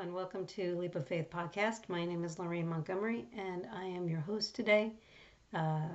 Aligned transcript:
and 0.00 0.14
welcome 0.14 0.46
to 0.46 0.78
Leap 0.78 0.94
of 0.94 1.06
Faith 1.06 1.28
podcast. 1.30 1.90
My 1.90 2.06
name 2.06 2.24
is 2.24 2.38
Lorraine 2.38 2.66
Montgomery, 2.66 3.26
and 3.36 3.66
I 3.70 3.84
am 3.84 4.08
your 4.08 4.20
host 4.20 4.54
today. 4.54 4.94
Uh, 5.52 5.90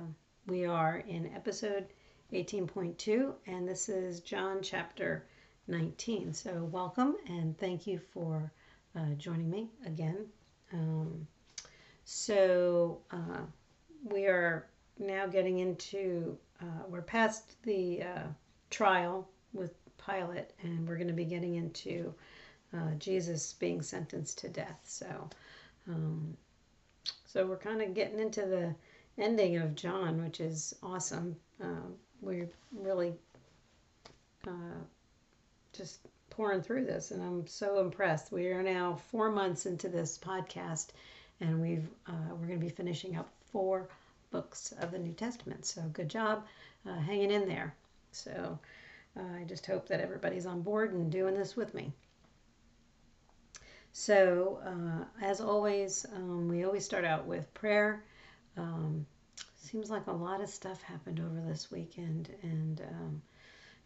we 0.46 0.64
are 0.64 1.02
in 1.08 1.28
episode 1.34 1.86
18.2, 2.32 3.32
and 3.48 3.68
this 3.68 3.88
is 3.88 4.20
John 4.20 4.58
chapter 4.62 5.26
19. 5.66 6.32
So, 6.32 6.68
welcome 6.70 7.16
and 7.26 7.58
thank 7.58 7.84
you 7.84 7.98
for 7.98 8.52
uh, 8.94 9.14
joining 9.18 9.50
me 9.50 9.70
again. 9.84 10.26
Um, 10.72 11.26
so, 12.04 13.00
uh, 13.10 13.40
we 14.04 14.26
are 14.26 14.68
now 15.00 15.26
getting 15.26 15.58
into, 15.58 16.38
uh, 16.62 16.84
we're 16.88 17.02
past 17.02 17.60
the 17.64 18.04
uh, 18.04 18.26
trial 18.70 19.28
with 19.52 19.74
Pilate, 19.98 20.52
and 20.62 20.86
we're 20.86 20.96
going 20.96 21.08
to 21.08 21.12
be 21.12 21.24
getting 21.24 21.56
into 21.56 22.14
uh, 22.74 22.94
Jesus 22.98 23.52
being 23.52 23.82
sentenced 23.82 24.38
to 24.38 24.48
death. 24.48 24.80
So, 24.84 25.28
um, 25.88 26.36
so 27.26 27.46
we're 27.46 27.56
kind 27.56 27.82
of 27.82 27.94
getting 27.94 28.18
into 28.18 28.42
the 28.42 28.74
ending 29.22 29.56
of 29.58 29.74
John, 29.74 30.22
which 30.22 30.40
is 30.40 30.74
awesome. 30.82 31.36
Uh, 31.62 31.88
we're 32.20 32.48
really 32.72 33.14
uh, 34.46 34.80
just 35.72 36.00
pouring 36.30 36.62
through 36.62 36.84
this, 36.84 37.10
and 37.10 37.22
I'm 37.22 37.46
so 37.46 37.80
impressed. 37.80 38.32
We 38.32 38.48
are 38.48 38.62
now 38.62 38.98
four 39.10 39.30
months 39.30 39.66
into 39.66 39.88
this 39.88 40.18
podcast, 40.18 40.88
and 41.40 41.60
we've 41.60 41.88
uh, 42.06 42.30
we're 42.30 42.46
going 42.46 42.60
to 42.60 42.66
be 42.66 42.70
finishing 42.70 43.16
up 43.16 43.30
four 43.52 43.88
books 44.30 44.72
of 44.80 44.90
the 44.90 44.98
New 44.98 45.12
Testament. 45.12 45.66
So 45.66 45.82
good 45.92 46.08
job 46.08 46.44
uh, 46.88 46.98
hanging 46.98 47.30
in 47.30 47.48
there. 47.48 47.74
So. 48.12 48.58
I 49.18 49.44
just 49.44 49.64
hope 49.64 49.88
that 49.88 50.00
everybody's 50.00 50.44
on 50.44 50.60
board 50.60 50.92
and 50.92 51.10
doing 51.10 51.34
this 51.34 51.56
with 51.56 51.72
me. 51.72 51.90
So, 53.98 54.60
uh, 54.62 55.04
as 55.24 55.40
always, 55.40 56.04
um, 56.14 56.48
we 56.48 56.64
always 56.64 56.84
start 56.84 57.06
out 57.06 57.24
with 57.24 57.52
prayer. 57.54 58.04
Um, 58.58 59.06
seems 59.56 59.88
like 59.88 60.06
a 60.06 60.12
lot 60.12 60.42
of 60.42 60.50
stuff 60.50 60.82
happened 60.82 61.18
over 61.18 61.40
this 61.40 61.70
weekend, 61.70 62.28
and 62.42 62.82
um, 62.82 63.22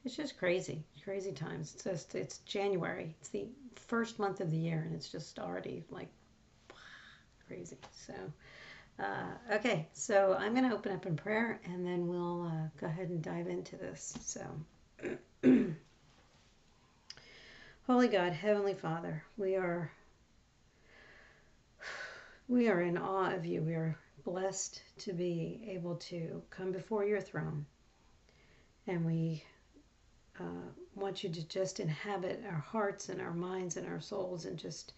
it's 0.04 0.16
just 0.16 0.36
crazy, 0.36 0.82
crazy 1.04 1.30
times. 1.30 1.74
It's 1.74 1.84
just 1.84 2.16
it's 2.16 2.38
January. 2.38 3.14
It's 3.20 3.28
the 3.28 3.46
first 3.76 4.18
month 4.18 4.40
of 4.40 4.50
the 4.50 4.56
year, 4.56 4.82
and 4.84 4.96
it's 4.96 5.08
just 5.08 5.38
already 5.38 5.84
like 5.90 6.08
crazy. 7.46 7.78
So, 7.92 8.14
uh, 8.98 9.54
okay, 9.54 9.86
so 9.92 10.36
I'm 10.36 10.54
going 10.56 10.68
to 10.68 10.74
open 10.74 10.90
up 10.90 11.06
in 11.06 11.14
prayer, 11.14 11.60
and 11.64 11.86
then 11.86 12.08
we'll 12.08 12.48
uh, 12.48 12.68
go 12.80 12.88
ahead 12.88 13.10
and 13.10 13.22
dive 13.22 13.46
into 13.46 13.76
this. 13.76 14.18
So. 14.24 14.40
Holy 17.86 18.08
God, 18.08 18.32
Heavenly 18.32 18.74
Father, 18.74 19.24
we 19.36 19.56
are 19.56 19.90
we 22.50 22.68
are 22.68 22.82
in 22.82 22.98
awe 22.98 23.32
of 23.32 23.46
you. 23.46 23.62
We 23.62 23.74
are 23.74 23.96
blessed 24.24 24.82
to 24.98 25.12
be 25.12 25.62
able 25.68 25.94
to 25.96 26.42
come 26.50 26.72
before 26.72 27.04
your 27.04 27.20
throne. 27.20 27.64
And 28.88 29.06
we 29.06 29.44
uh, 30.40 30.68
want 30.96 31.22
you 31.22 31.30
to 31.30 31.46
just 31.46 31.78
inhabit 31.78 32.42
our 32.44 32.58
hearts 32.58 33.08
and 33.08 33.20
our 33.20 33.32
minds 33.32 33.76
and 33.76 33.86
our 33.86 34.00
souls 34.00 34.46
and 34.46 34.58
just 34.58 34.94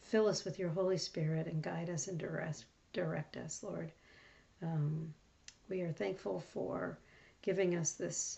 fill 0.00 0.26
us 0.26 0.44
with 0.44 0.58
your 0.58 0.70
Holy 0.70 0.98
Spirit 0.98 1.46
and 1.46 1.62
guide 1.62 1.88
us 1.90 2.08
and 2.08 2.18
direct, 2.18 2.64
direct 2.92 3.36
us, 3.36 3.62
Lord. 3.62 3.92
Um, 4.60 5.14
we 5.68 5.82
are 5.82 5.92
thankful 5.92 6.40
for 6.52 6.98
giving 7.42 7.76
us 7.76 7.92
this 7.92 8.36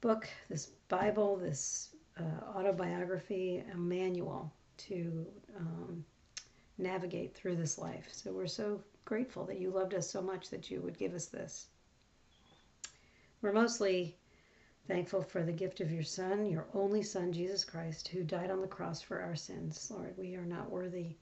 book, 0.00 0.28
this 0.50 0.66
Bible, 0.88 1.36
this 1.36 1.90
uh, 2.18 2.58
autobiography, 2.58 3.62
a 3.72 3.76
manual 3.76 4.52
to 4.78 5.24
um, 5.56 6.04
navigate 6.78 7.34
through 7.34 7.56
this 7.56 7.78
life. 7.78 8.08
So 8.12 8.32
we're 8.32 8.46
so 8.46 8.80
grateful 9.04 9.44
that 9.46 9.60
you 9.60 9.70
loved 9.70 9.94
us 9.94 10.10
so 10.10 10.20
much 10.20 10.50
that 10.50 10.70
you 10.70 10.80
would 10.80 10.98
give 10.98 11.14
us 11.14 11.26
this. 11.26 11.68
We're 13.40 13.52
mostly 13.52 14.16
thankful 14.88 15.22
for 15.22 15.42
the 15.42 15.52
gift 15.52 15.80
of 15.80 15.90
your 15.90 16.02
Son, 16.02 16.46
your 16.46 16.66
only 16.74 17.02
Son, 17.02 17.32
Jesus 17.32 17.64
Christ, 17.64 18.08
who 18.08 18.22
died 18.22 18.50
on 18.50 18.60
the 18.60 18.66
cross 18.66 19.00
for 19.00 19.20
our 19.20 19.36
sins. 19.36 19.90
Lord, 19.90 20.14
we 20.16 20.36
are 20.36 20.44
not 20.44 20.70
worthy 20.70 21.16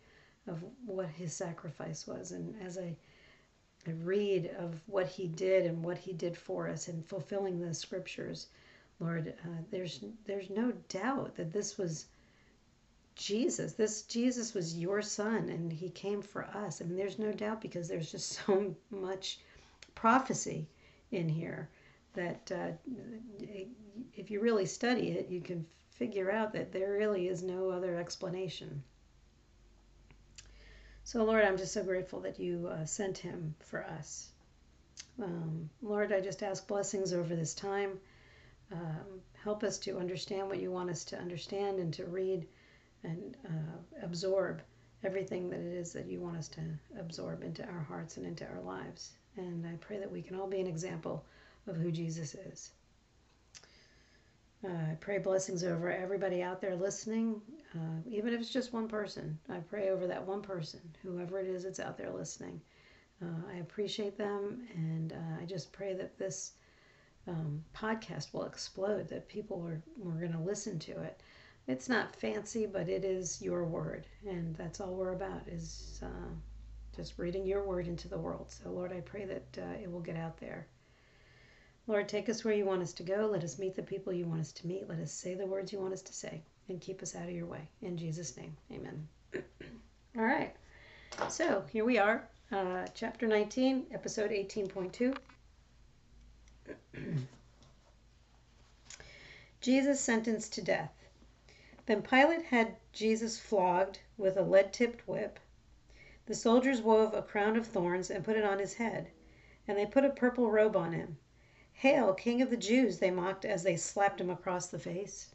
of 0.47 0.63
what 0.85 1.09
his 1.09 1.35
sacrifice 1.35 2.07
was. 2.07 2.33
And 2.33 2.55
as 2.63 2.79
I, 2.79 2.97
I 3.87 3.93
read 4.03 4.55
of 4.59 4.81
what 4.87 5.07
he 5.07 5.27
did 5.27 5.67
and 5.67 5.83
what 5.83 5.99
he 5.99 6.13
did 6.13 6.37
for 6.37 6.69
us 6.69 6.89
in 6.89 7.03
fulfilling 7.03 7.61
the 7.61 7.75
scriptures, 7.75 8.49
Lord, 9.01 9.35
uh, 9.45 9.63
there's 9.71 10.05
there's 10.25 10.51
no 10.51 10.73
doubt 10.89 11.35
that 11.37 11.53
this 11.53 11.77
was 11.77 12.07
Jesus. 13.17 13.75
This 13.75 14.03
Jesus 14.03 14.55
was 14.55 14.77
your 14.77 15.03
son 15.03 15.49
and 15.49 15.73
he 15.73 15.91
came 15.91 16.23
for 16.23 16.45
us. 16.45 16.81
I 16.81 16.85
mean, 16.85 16.97
there's 16.97 17.19
no 17.19 17.33
doubt 17.33 17.61
because 17.61 17.89
there's 17.89 18.11
just 18.11 18.39
so 18.47 18.75
much 18.91 19.41
prophecy 19.95 20.69
in 21.11 21.29
here 21.29 21.69
that 22.15 22.51
uh, 22.53 22.71
if 24.17 24.31
you 24.31 24.41
really 24.41 24.67
study 24.67 25.11
it, 25.11 25.29
you 25.29 25.41
can 25.41 25.67
figure 25.91 26.31
out 26.31 26.53
that 26.53 26.73
there 26.73 26.93
really 26.93 27.29
is 27.29 27.43
no 27.43 27.71
other 27.71 27.97
explanation. 27.97 28.83
So, 31.05 31.23
Lord, 31.23 31.45
I'm 31.45 31.59
just 31.59 31.73
so 31.73 31.83
grateful 31.85 32.21
that 32.21 32.41
you 32.41 32.69
uh, 32.69 32.85
sent 32.87 33.19
him 33.19 33.55
for 33.61 33.85
us. 33.85 34.31
Um, 35.23 35.69
Lord, 35.83 36.13
I 36.13 36.21
just 36.21 36.43
ask 36.43 36.67
blessings 36.67 37.13
over 37.13 37.37
this 37.37 37.55
time. 37.55 37.99
Um, 38.73 39.21
help 39.43 39.63
us 39.63 39.79
to 39.81 39.99
understand 39.99 40.49
what 40.49 40.61
you 40.61 40.73
want 40.73 40.91
us 40.91 41.05
to 41.07 41.19
understand 41.19 41.79
and 41.79 41.93
to 41.95 42.07
read 42.07 42.47
and 43.05 43.37
uh, 43.47 44.03
absorb 44.03 44.63
everything 45.05 45.51
that 45.51 45.61
it 45.61 45.75
is 45.75 45.93
that 45.93 46.07
you 46.07 46.21
want 46.21 46.37
us 46.37 46.49
to 46.49 46.61
absorb 46.99 47.43
into 47.43 47.65
our 47.67 47.81
hearts 47.81 48.17
and 48.17 48.27
into 48.27 48.47
our 48.47 48.61
lives. 48.63 49.13
And 49.37 49.67
I 49.67 49.75
pray 49.81 49.99
that 49.99 50.11
we 50.11 50.23
can 50.23 50.39
all 50.39 50.49
be 50.49 50.61
an 50.61 50.67
example 50.67 51.25
of 51.67 51.77
who 51.77 51.91
Jesus 51.91 52.35
is. 52.35 52.71
Uh, 54.65 54.93
I 54.93 54.97
pray 54.99 55.19
blessings 55.19 55.63
over 55.63 55.93
everybody 55.93 56.43
out 56.43 56.61
there 56.61 56.75
listening, 56.75 57.41
uh, 57.75 58.01
even 58.09 58.33
if 58.33 58.41
it's 58.41 58.49
just 58.49 58.73
one 58.73 58.89
person. 58.89 59.39
I 59.51 59.59
pray 59.59 59.91
over 59.91 60.07
that 60.07 60.27
one 60.27 60.41
person, 60.41 60.81
whoever 61.03 61.39
it 61.39 61.47
is 61.47 61.65
that's 61.65 61.81
out 61.81 61.99
there 61.99 62.11
listening. 62.11 62.61
Uh, 63.23 63.53
I 63.53 63.59
appreciate 63.59 64.17
them, 64.17 64.67
and 64.75 65.13
uh, 65.13 65.43
I 65.43 65.45
just 65.45 65.71
pray 65.73 65.93
that 65.95 66.17
this 66.19 66.53
um, 67.29 67.63
podcast 67.77 68.33
will 68.33 68.45
explode, 68.45 69.09
that 69.09 69.29
people 69.29 69.63
are, 69.67 69.83
are 70.09 70.19
going 70.19 70.33
to 70.33 70.39
listen 70.39 70.79
to 70.81 70.93
it 71.03 71.21
it's 71.67 71.89
not 71.89 72.15
fancy, 72.17 72.67
but 72.67 72.89
it 72.89 73.05
is 73.05 73.41
your 73.41 73.65
word, 73.65 74.07
and 74.27 74.55
that's 74.57 74.81
all 74.81 74.95
we're 74.95 75.13
about 75.15 75.49
is 75.49 76.01
uh, 76.03 76.33
just 76.95 77.19
reading 77.19 77.47
your 77.47 77.65
word 77.65 77.89
into 77.89 78.09
the 78.09 78.19
world. 78.19 78.51
So, 78.51 78.71
Lord, 78.71 78.93
I 78.93 79.01
pray 79.01 79.25
that 79.25 79.59
uh, 79.59 79.83
it 79.83 79.91
will 79.91 80.01
get 80.01 80.17
out 80.17 80.37
there. 80.39 80.67
Lord, 81.87 82.09
take 82.09 82.29
us 82.29 82.45
where 82.45 82.55
you 82.55 82.65
want 82.65 82.83
us 82.83 82.93
to 82.95 83.03
go. 83.03 83.29
Let 83.31 83.45
us 83.45 83.59
meet 83.59 83.75
the 83.75 83.83
people 83.83 84.13
you 84.13 84.27
want 84.27 84.41
us 84.41 84.53
to 84.53 84.67
meet. 84.67 84.89
Let 84.89 84.99
us 84.99 85.13
say 85.13 85.35
the 85.35 85.47
words 85.47 85.73
you 85.73 85.81
want 85.81 85.93
us 85.95 86.03
to 86.03 86.13
say, 86.13 86.43
and 86.69 86.81
keep 86.81 87.03
us 87.03 87.15
out 87.17 87.29
of 87.29 87.35
your 87.35 87.47
way. 87.47 87.69
In 87.83 87.97
Jesus' 87.97 88.37
name, 88.37 88.57
Amen. 88.71 89.09
all 90.17 90.25
right. 90.25 90.55
So 91.29 91.65
here 91.71 91.85
we 91.85 91.99
are, 91.99 92.29
uh, 92.53 92.87
chapter 92.95 93.27
19, 93.27 93.87
episode 93.93 94.31
18.2. 94.31 95.17
Jesus 99.61 100.01
sentenced 100.01 100.53
to 100.55 100.63
death. 100.63 101.04
Then 101.87 102.01
Pilate 102.01 102.45
had 102.45 102.77
Jesus 102.95 103.39
flogged 103.39 103.99
with 104.17 104.39
a 104.39 104.43
lead 104.43 104.73
tipped 104.73 105.07
whip. 105.07 105.39
The 106.25 106.35
soldiers 106.35 106.81
wove 106.81 107.13
a 107.13 107.21
crown 107.21 107.57
of 107.59 107.67
thorns 107.67 108.11
and 108.11 108.25
put 108.25 108.39
it 108.39 108.45
on 108.45 108.59
his 108.59 108.77
head, 108.77 109.11
and 109.69 109.77
they 109.77 109.85
put 109.85 110.07
a 110.07 110.09
purple 110.09 110.51
robe 110.51 110.77
on 110.77 110.95
him. 110.95 111.19
Hail, 111.75 112.15
King 112.15 112.41
of 112.41 112.49
the 112.49 112.57
Jews! 112.57 113.01
they 113.01 113.11
mocked 113.11 113.45
as 113.45 113.65
they 113.65 113.77
slapped 113.77 114.19
him 114.19 114.31
across 114.31 114.69
the 114.69 114.79
face. 114.79 115.35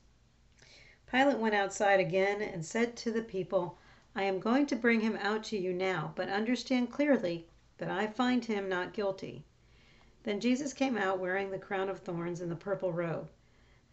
Pilate 1.12 1.38
went 1.38 1.54
outside 1.54 2.00
again 2.00 2.42
and 2.42 2.66
said 2.66 2.96
to 2.96 3.12
the 3.12 3.22
people, 3.22 3.78
I 4.16 4.24
am 4.24 4.40
going 4.40 4.66
to 4.66 4.76
bring 4.76 5.02
him 5.02 5.18
out 5.18 5.44
to 5.46 5.58
you 5.60 5.72
now, 5.72 6.14
but 6.16 6.30
understand 6.30 6.92
clearly 6.92 7.48
that 7.78 7.92
I 7.92 8.08
find 8.08 8.44
him 8.44 8.68
not 8.68 8.94
guilty. 8.94 9.46
Then 10.24 10.40
Jesus 10.40 10.74
came 10.74 10.98
out 10.98 11.20
wearing 11.20 11.52
the 11.52 11.60
crown 11.60 11.90
of 11.90 12.00
thorns 12.00 12.42
and 12.42 12.50
the 12.50 12.56
purple 12.56 12.92
robe. 12.92 13.30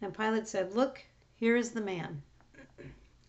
And 0.01 0.11
Pilate 0.11 0.47
said, 0.47 0.73
Look, 0.73 1.05
here 1.35 1.55
is 1.55 1.73
the 1.73 1.81
man. 1.81 2.23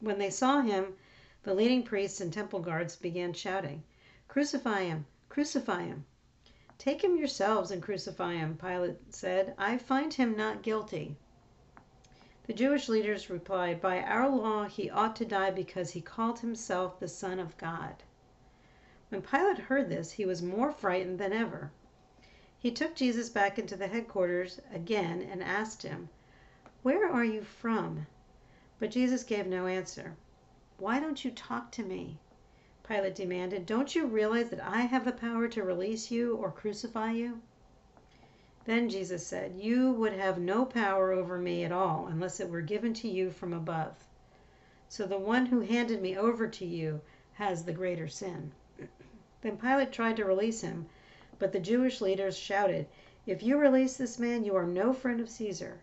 When 0.00 0.18
they 0.18 0.30
saw 0.30 0.60
him, 0.60 0.96
the 1.42 1.54
leading 1.54 1.82
priests 1.82 2.20
and 2.20 2.32
temple 2.32 2.60
guards 2.60 2.94
began 2.94 3.32
shouting, 3.32 3.82
Crucify 4.28 4.84
him! 4.84 5.06
Crucify 5.28 5.86
him! 5.86 6.04
Take 6.78 7.02
him 7.02 7.16
yourselves 7.16 7.72
and 7.72 7.82
crucify 7.82 8.34
him, 8.34 8.56
Pilate 8.56 9.12
said. 9.12 9.56
I 9.58 9.76
find 9.76 10.14
him 10.14 10.36
not 10.36 10.62
guilty. 10.62 11.16
The 12.46 12.52
Jewish 12.52 12.88
leaders 12.88 13.28
replied, 13.28 13.80
By 13.80 14.00
our 14.00 14.28
law 14.28 14.66
he 14.66 14.88
ought 14.88 15.16
to 15.16 15.24
die 15.24 15.50
because 15.50 15.90
he 15.90 16.00
called 16.00 16.38
himself 16.38 17.00
the 17.00 17.08
Son 17.08 17.40
of 17.40 17.56
God. 17.58 18.04
When 19.08 19.20
Pilate 19.20 19.58
heard 19.58 19.88
this, 19.88 20.12
he 20.12 20.24
was 20.24 20.40
more 20.40 20.70
frightened 20.70 21.18
than 21.18 21.32
ever. 21.32 21.72
He 22.56 22.70
took 22.70 22.94
Jesus 22.94 23.30
back 23.30 23.58
into 23.58 23.74
the 23.74 23.88
headquarters 23.88 24.60
again 24.70 25.22
and 25.22 25.42
asked 25.42 25.82
him, 25.82 26.08
Where 26.84 27.10
are 27.12 27.24
you 27.24 27.42
from? 27.42 28.06
But 28.78 28.90
Jesus 28.90 29.24
gave 29.24 29.46
no 29.46 29.66
answer. 29.66 30.16
Why 30.78 31.00
don't 31.00 31.24
you 31.24 31.30
talk 31.32 31.72
to 31.72 31.82
me? 31.82 32.18
Pilate 32.86 33.16
demanded. 33.16 33.66
Don't 33.66 33.94
you 33.94 34.06
realize 34.06 34.50
that 34.50 34.64
I 34.64 34.82
have 34.82 35.04
the 35.04 35.12
power 35.12 35.48
to 35.48 35.62
release 35.62 36.10
you 36.10 36.36
or 36.36 36.50
crucify 36.50 37.12
you? 37.12 37.40
Then 38.64 38.88
Jesus 38.88 39.26
said, 39.26 39.56
You 39.56 39.92
would 39.92 40.12
have 40.12 40.38
no 40.38 40.64
power 40.64 41.10
over 41.10 41.38
me 41.38 41.64
at 41.64 41.72
all 41.72 42.06
unless 42.06 42.38
it 42.38 42.48
were 42.48 42.60
given 42.60 42.94
to 42.94 43.08
you 43.08 43.30
from 43.30 43.52
above. 43.52 43.94
So 44.88 45.06
the 45.06 45.18
one 45.18 45.46
who 45.46 45.60
handed 45.60 46.00
me 46.00 46.16
over 46.16 46.46
to 46.46 46.64
you 46.64 47.00
has 47.34 47.64
the 47.64 47.72
greater 47.72 48.08
sin. 48.08 48.52
Then 49.42 49.56
Pilate 49.56 49.90
tried 49.90 50.16
to 50.18 50.24
release 50.24 50.60
him, 50.60 50.86
but 51.38 51.52
the 51.52 51.60
Jewish 51.60 52.00
leaders 52.00 52.38
shouted, 52.38 52.86
If 53.26 53.42
you 53.42 53.58
release 53.58 53.96
this 53.96 54.18
man, 54.18 54.44
you 54.44 54.54
are 54.54 54.66
no 54.66 54.92
friend 54.92 55.20
of 55.20 55.28
Caesar. 55.28 55.80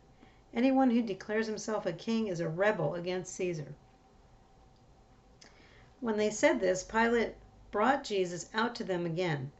Anyone 0.56 0.92
who 0.92 1.02
declares 1.02 1.48
himself 1.48 1.86
a 1.86 1.92
king 1.92 2.28
is 2.28 2.40
a 2.40 2.48
rebel 2.48 2.96
against 2.96 3.36
Caesar. 3.36 3.75
When 6.00 6.16
they 6.16 6.30
said 6.30 6.62
this, 6.62 6.81
Pilate 6.81 7.36
brought 7.72 8.06
Jesus 8.06 8.50
out 8.54 8.74
to 8.75 8.86
them 8.86 9.06
again. 9.06 9.52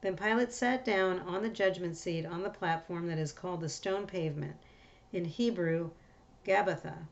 Then 0.00 0.16
Pilate 0.16 0.52
sat 0.52 0.84
down 0.84 1.20
on 1.20 1.42
the 1.42 1.48
judgment 1.48 1.96
seat 1.96 2.26
on 2.26 2.42
the 2.42 2.50
platform 2.50 3.06
that 3.06 3.18
is 3.18 3.32
called 3.32 3.60
the 3.60 3.68
stone 3.68 4.08
pavement, 4.08 4.56
in 5.12 5.24
Hebrew, 5.24 5.92
Gabbatha. 6.44 7.06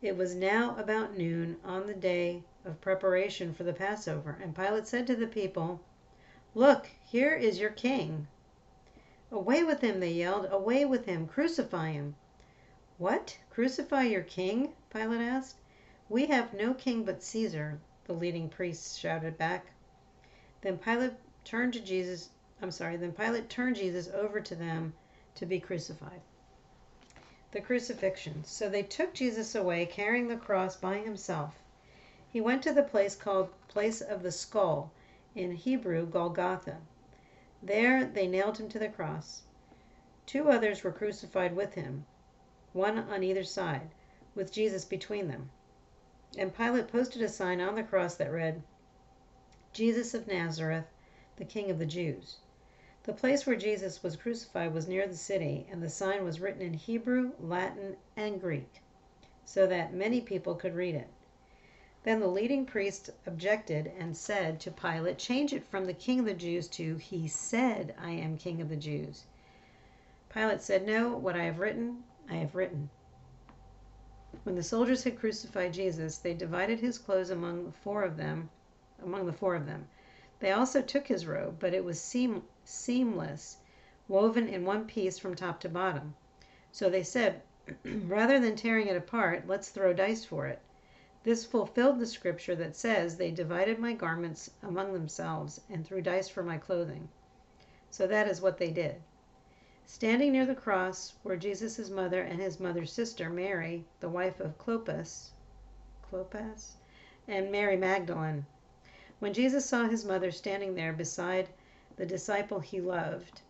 It 0.00 0.16
was 0.16 0.36
now 0.36 0.76
about 0.76 1.18
noon 1.18 1.56
on 1.64 1.88
the 1.88 1.94
day 1.94 2.44
of 2.64 2.80
preparation 2.80 3.52
for 3.52 3.64
the 3.64 3.72
Passover, 3.72 4.38
and 4.40 4.54
Pilate 4.54 4.86
said 4.86 5.08
to 5.08 5.16
the 5.16 5.26
people, 5.26 5.80
Look, 6.54 6.88
here 7.04 7.34
is 7.34 7.58
your 7.58 7.70
king. 7.70 8.28
Away 9.32 9.64
with 9.64 9.80
him, 9.80 9.98
they 9.98 10.12
yelled. 10.12 10.46
Away 10.52 10.84
with 10.84 11.06
him. 11.06 11.26
Crucify 11.26 11.90
him. 11.90 12.14
What? 12.96 13.38
Crucify 13.50 14.04
your 14.04 14.22
king? 14.22 14.72
Pilate 14.88 15.20
asked. 15.20 15.56
We 16.08 16.26
have 16.26 16.54
no 16.54 16.74
king 16.74 17.02
but 17.02 17.24
Caesar, 17.24 17.80
the 18.04 18.12
leading 18.12 18.48
priests 18.48 18.96
shouted 18.96 19.36
back. 19.36 19.66
Then 20.60 20.78
Pilate 20.78 21.14
turned 21.44 21.72
to 21.72 21.80
Jesus, 21.80 22.30
I'm 22.62 22.70
sorry, 22.70 22.96
then 22.96 23.12
Pilate 23.12 23.48
turned 23.48 23.76
Jesus 23.76 24.08
over 24.08 24.40
to 24.40 24.54
them 24.54 24.94
to 25.34 25.44
be 25.44 25.58
crucified. 25.58 26.20
The 27.50 27.60
crucifixion. 27.60 28.44
So 28.44 28.68
they 28.68 28.84
took 28.84 29.12
Jesus 29.12 29.54
away, 29.56 29.86
carrying 29.86 30.28
the 30.28 30.36
cross 30.36 30.76
by 30.76 30.98
himself. 30.98 31.58
He 32.30 32.40
went 32.40 32.62
to 32.62 32.72
the 32.72 32.82
place 32.82 33.16
called 33.16 33.50
Place 33.66 34.00
of 34.00 34.22
the 34.22 34.32
Skull, 34.32 34.92
in 35.34 35.52
Hebrew, 35.52 36.06
Golgotha. 36.06 36.78
There 37.60 38.04
they 38.04 38.28
nailed 38.28 38.58
him 38.58 38.68
to 38.68 38.78
the 38.78 38.88
cross. 38.88 39.42
Two 40.26 40.48
others 40.48 40.84
were 40.84 40.92
crucified 40.92 41.56
with 41.56 41.74
him, 41.74 42.06
one 42.74 42.98
on 42.98 43.22
either 43.22 43.44
side, 43.44 43.88
with 44.34 44.52
Jesus 44.52 44.84
between 44.84 45.28
them. 45.28 45.48
And 46.36 46.54
Pilate 46.54 46.88
posted 46.88 47.22
a 47.22 47.28
sign 47.28 47.60
on 47.60 47.76
the 47.76 47.82
cross 47.82 48.16
that 48.16 48.30
read, 48.30 48.62
Jesus 49.72 50.12
of 50.12 50.26
Nazareth, 50.26 50.86
the 51.36 51.44
King 51.44 51.70
of 51.70 51.78
the 51.78 51.86
Jews. 51.86 52.38
The 53.04 53.12
place 53.12 53.46
where 53.46 53.54
Jesus 53.54 54.02
was 54.02 54.16
crucified 54.16 54.74
was 54.74 54.88
near 54.88 55.06
the 55.06 55.16
city, 55.16 55.66
and 55.70 55.82
the 55.82 55.88
sign 55.88 56.24
was 56.24 56.40
written 56.40 56.62
in 56.62 56.74
Hebrew, 56.74 57.32
Latin, 57.38 57.96
and 58.16 58.40
Greek, 58.40 58.80
so 59.44 59.66
that 59.68 59.94
many 59.94 60.20
people 60.20 60.56
could 60.56 60.74
read 60.74 60.96
it. 60.96 61.08
Then 62.02 62.20
the 62.20 62.26
leading 62.26 62.66
priest 62.66 63.10
objected 63.24 63.92
and 63.98 64.16
said 64.16 64.58
to 64.60 64.70
Pilate, 64.70 65.18
Change 65.18 65.52
it 65.52 65.64
from 65.64 65.86
the 65.86 65.94
King 65.94 66.18
of 66.18 66.26
the 66.26 66.34
Jews 66.34 66.66
to 66.68 66.96
He 66.96 67.28
said, 67.28 67.94
I 67.98 68.10
am 68.10 68.36
King 68.36 68.60
of 68.60 68.68
the 68.68 68.76
Jews. 68.76 69.24
Pilate 70.28 70.60
said, 70.60 70.84
No, 70.84 71.16
what 71.16 71.36
I 71.36 71.44
have 71.44 71.60
written, 71.60 72.02
I 72.30 72.36
have 72.36 72.54
written. 72.54 72.90
When 74.44 74.56
the 74.56 74.62
soldiers 74.62 75.04
had 75.04 75.18
crucified 75.18 75.72
Jesus, 75.72 76.18
they 76.18 76.34
divided 76.34 76.80
his 76.80 76.98
clothes 76.98 77.30
among 77.30 77.64
the 77.64 77.72
four 77.72 78.02
of 78.02 78.16
them, 78.16 78.50
among 79.02 79.26
the 79.26 79.32
four 79.32 79.54
of 79.54 79.66
them. 79.66 79.88
They 80.40 80.50
also 80.50 80.82
took 80.82 81.06
his 81.06 81.26
robe, 81.26 81.56
but 81.58 81.72
it 81.72 81.84
was 81.84 82.00
seam, 82.00 82.42
seamless, 82.64 83.58
woven 84.08 84.48
in 84.48 84.64
one 84.64 84.86
piece 84.86 85.18
from 85.18 85.34
top 85.34 85.60
to 85.60 85.68
bottom. 85.68 86.14
So 86.72 86.90
they 86.90 87.02
said, 87.02 87.42
Rather 87.84 88.40
than 88.40 88.56
tearing 88.56 88.88
it 88.88 88.96
apart, 88.96 89.46
let's 89.46 89.70
throw 89.70 89.92
dice 89.92 90.24
for 90.24 90.46
it. 90.46 90.60
This 91.22 91.46
fulfilled 91.46 91.98
the 91.98 92.06
scripture 92.06 92.54
that 92.56 92.76
says, 92.76 93.16
They 93.16 93.30
divided 93.30 93.78
my 93.78 93.94
garments 93.94 94.50
among 94.62 94.92
themselves 94.92 95.60
and 95.70 95.86
threw 95.86 96.02
dice 96.02 96.28
for 96.28 96.42
my 96.42 96.58
clothing. 96.58 97.08
So 97.90 98.06
that 98.06 98.28
is 98.28 98.42
what 98.42 98.58
they 98.58 98.70
did. 98.70 99.00
Standing 99.86 100.32
near 100.32 100.46
the 100.46 100.54
cross 100.54 101.14
were 101.22 101.36
Jesus' 101.36 101.90
mother 101.90 102.22
and 102.22 102.40
his 102.40 102.58
mother's 102.58 102.90
sister, 102.90 103.28
Mary, 103.28 103.84
the 104.00 104.08
wife 104.08 104.40
of 104.40 104.56
Clopas, 104.56 105.32
Clopas, 106.02 106.76
and 107.28 107.52
Mary 107.52 107.76
Magdalene. 107.76 108.46
When 109.18 109.34
Jesus 109.34 109.66
saw 109.66 109.86
his 109.86 110.04
mother 110.04 110.30
standing 110.30 110.74
there 110.74 110.92
beside 110.92 111.50
the 111.96 112.06
disciple 112.06 112.60
he 112.60 112.80
loved, 112.80 113.42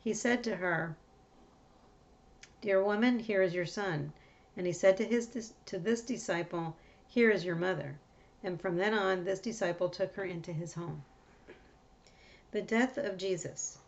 he 0.00 0.14
said 0.14 0.42
to 0.44 0.56
her, 0.56 0.96
Dear 2.60 2.82
woman, 2.82 3.18
here 3.18 3.42
is 3.42 3.54
your 3.54 3.66
son. 3.66 4.12
And 4.56 4.66
he 4.66 4.72
said 4.72 4.96
to 4.96 5.04
his 5.04 5.52
to 5.66 5.78
this 5.78 6.00
disciple, 6.00 6.74
Here 7.06 7.30
is 7.30 7.44
your 7.44 7.54
mother. 7.54 7.98
And 8.42 8.60
from 8.60 8.76
then 8.76 8.94
on, 8.94 9.24
this 9.24 9.40
disciple 9.40 9.88
took 9.88 10.14
her 10.14 10.24
into 10.24 10.52
his 10.52 10.74
home. 10.74 11.04
The 12.50 12.62
death 12.62 12.96
of 12.96 13.18
Jesus. 13.18 13.78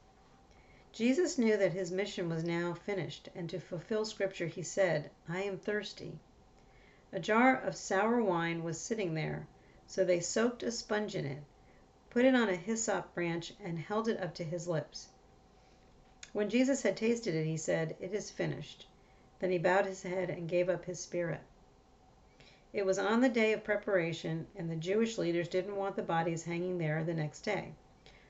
Jesus 0.93 1.39
knew 1.39 1.57
that 1.57 1.73
his 1.73 1.93
mission 1.93 2.29
was 2.29 2.45
now 2.45 2.75
finished, 2.75 3.29
and 3.35 3.49
to 3.51 3.61
fulfill 3.61 4.05
scripture, 4.05 4.47
he 4.47 4.63
said, 4.63 5.11
I 5.29 5.43
am 5.43 5.57
thirsty. 5.57 6.19
A 7.13 7.21
jar 7.21 7.57
of 7.57 7.77
sour 7.77 8.23
wine 8.23 8.65
was 8.65 8.81
sitting 8.81 9.15
there 9.15 9.47
so 9.91 10.05
they 10.05 10.21
soaked 10.21 10.63
a 10.63 10.71
sponge 10.71 11.17
in 11.17 11.27
it, 11.27 11.43
put 12.11 12.25
it 12.25 12.33
on 12.33 12.49
a 12.49 12.55
hyssop 12.55 13.13
branch, 13.13 13.53
and 13.59 13.77
held 13.77 14.07
it 14.07 14.21
up 14.23 14.33
to 14.33 14.45
his 14.45 14.69
lips. 14.69 15.09
When 16.33 16.49
Jesus 16.49 16.83
had 16.83 16.97
tasted 16.97 17.35
it, 17.35 17.45
he 17.45 17.57
said, 17.57 17.97
It 17.99 18.15
is 18.15 18.31
finished. 18.31 18.87
Then 19.41 19.51
he 19.51 19.59
bowed 19.59 19.87
his 19.87 20.05
head 20.05 20.31
and 20.31 20.49
gave 20.49 20.69
up 20.69 20.85
his 20.85 21.01
spirit. 21.01 21.41
It 22.73 22.87
was 22.87 23.01
on 23.01 23.21
the 23.21 23.29
day 23.29 23.53
of 23.53 23.65
preparation, 23.65 24.47
and 24.55 24.71
the 24.71 24.77
Jewish 24.77 25.19
leaders 25.19 25.49
didn't 25.49 25.75
want 25.75 25.97
the 25.97 26.05
bodies 26.05 26.45
hanging 26.45 26.79
there 26.79 27.03
the 27.03 27.13
next 27.13 27.41
day, 27.41 27.73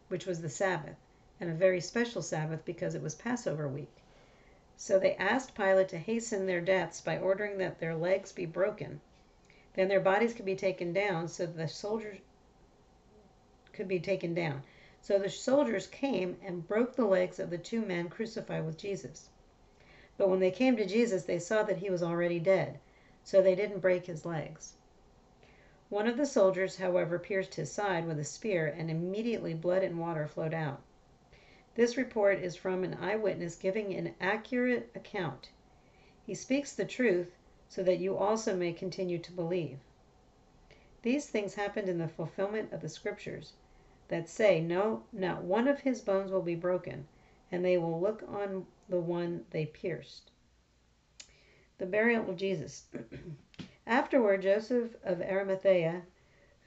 which 0.08 0.24
was 0.24 0.40
the 0.40 0.48
Sabbath, 0.48 0.96
and 1.40 1.50
a 1.50 1.54
very 1.54 1.80
special 1.80 2.22
Sabbath 2.22 2.64
because 2.64 2.94
it 2.94 3.02
was 3.02 3.14
Passover 3.14 3.66
week. 3.66 3.96
So 4.76 4.98
they 4.98 5.14
asked 5.16 5.54
Pilate 5.54 5.88
to 5.88 5.98
hasten 5.98 6.46
their 6.46 6.60
deaths 6.60 7.00
by 7.00 7.18
ordering 7.18 7.58
that 7.58 7.80
their 7.80 7.96
legs 7.96 8.30
be 8.30 8.46
broken 8.46 9.00
then 9.74 9.86
their 9.86 10.00
bodies 10.00 10.34
could 10.34 10.44
be 10.44 10.56
taken 10.56 10.92
down 10.92 11.28
so 11.28 11.46
the 11.46 11.68
soldiers 11.68 12.18
could 13.72 13.86
be 13.86 14.00
taken 14.00 14.34
down. 14.34 14.62
So 15.00 15.18
the 15.18 15.30
soldiers 15.30 15.86
came 15.86 16.36
and 16.42 16.66
broke 16.66 16.96
the 16.96 17.06
legs 17.06 17.38
of 17.38 17.50
the 17.50 17.58
two 17.58 17.80
men 17.80 18.08
crucified 18.08 18.66
with 18.66 18.76
Jesus. 18.76 19.28
But 20.18 20.28
when 20.28 20.40
they 20.40 20.50
came 20.50 20.76
to 20.76 20.84
Jesus, 20.84 21.22
they 21.22 21.38
saw 21.38 21.62
that 21.62 21.78
he 21.78 21.88
was 21.88 22.02
already 22.02 22.40
dead, 22.40 22.80
so 23.22 23.40
they 23.40 23.54
didn't 23.54 23.78
break 23.78 24.06
his 24.06 24.26
legs. 24.26 24.74
One 25.88 26.06
of 26.06 26.16
the 26.16 26.26
soldiers, 26.26 26.76
however, 26.76 27.18
pierced 27.18 27.54
his 27.54 27.70
side 27.70 28.06
with 28.06 28.18
a 28.18 28.24
spear, 28.24 28.66
and 28.66 28.90
immediately 28.90 29.54
blood 29.54 29.82
and 29.82 29.98
water 29.98 30.26
flowed 30.26 30.52
out. 30.52 30.82
This 31.74 31.96
report 31.96 32.40
is 32.40 32.56
from 32.56 32.82
an 32.82 32.94
eyewitness 32.94 33.54
giving 33.54 33.94
an 33.94 34.14
accurate 34.20 34.90
account. 34.94 35.50
He 36.26 36.34
speaks 36.34 36.74
the 36.74 36.84
truth 36.84 37.36
so 37.68 37.82
that 37.84 37.98
you 37.98 38.16
also 38.16 38.56
may 38.56 38.72
continue 38.72 39.18
to 39.18 39.32
believe. 39.32 39.78
These 41.02 41.28
things 41.28 41.54
happened 41.54 41.88
in 41.88 41.98
the 41.98 42.08
fulfillment 42.08 42.72
of 42.72 42.82
the 42.82 42.88
scriptures 42.88 43.52
that 44.08 44.28
say, 44.28 44.60
No, 44.60 45.04
not 45.12 45.44
one 45.44 45.68
of 45.68 45.80
his 45.80 46.00
bones 46.00 46.32
will 46.32 46.42
be 46.42 46.56
broken, 46.56 47.06
and 47.52 47.64
they 47.64 47.78
will 47.78 48.00
look 48.00 48.24
on 48.28 48.66
the 48.88 49.00
one 49.00 49.46
they 49.50 49.66
pierced. 49.66 50.30
The 51.78 51.86
burial 51.86 52.28
of 52.28 52.36
Jesus. 52.36 52.86
Afterward, 53.86 54.42
Joseph 54.42 54.96
of 55.04 55.22
Arimathea, 55.22 56.02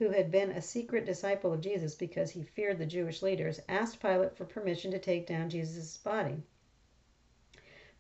who 0.04 0.10
had 0.10 0.30
been 0.30 0.52
a 0.52 0.62
secret 0.62 1.06
disciple 1.06 1.54
of 1.54 1.62
Jesus 1.62 1.96
because 1.96 2.32
he 2.32 2.44
feared 2.44 2.78
the 2.78 2.86
Jewish 2.86 3.22
leaders, 3.22 3.62
asked 3.70 4.02
Pilate 4.02 4.36
for 4.36 4.44
permission 4.44 4.92
to 4.92 5.00
take 5.00 5.26
down 5.26 5.50
Jesus' 5.50 5.96
body. 5.96 6.44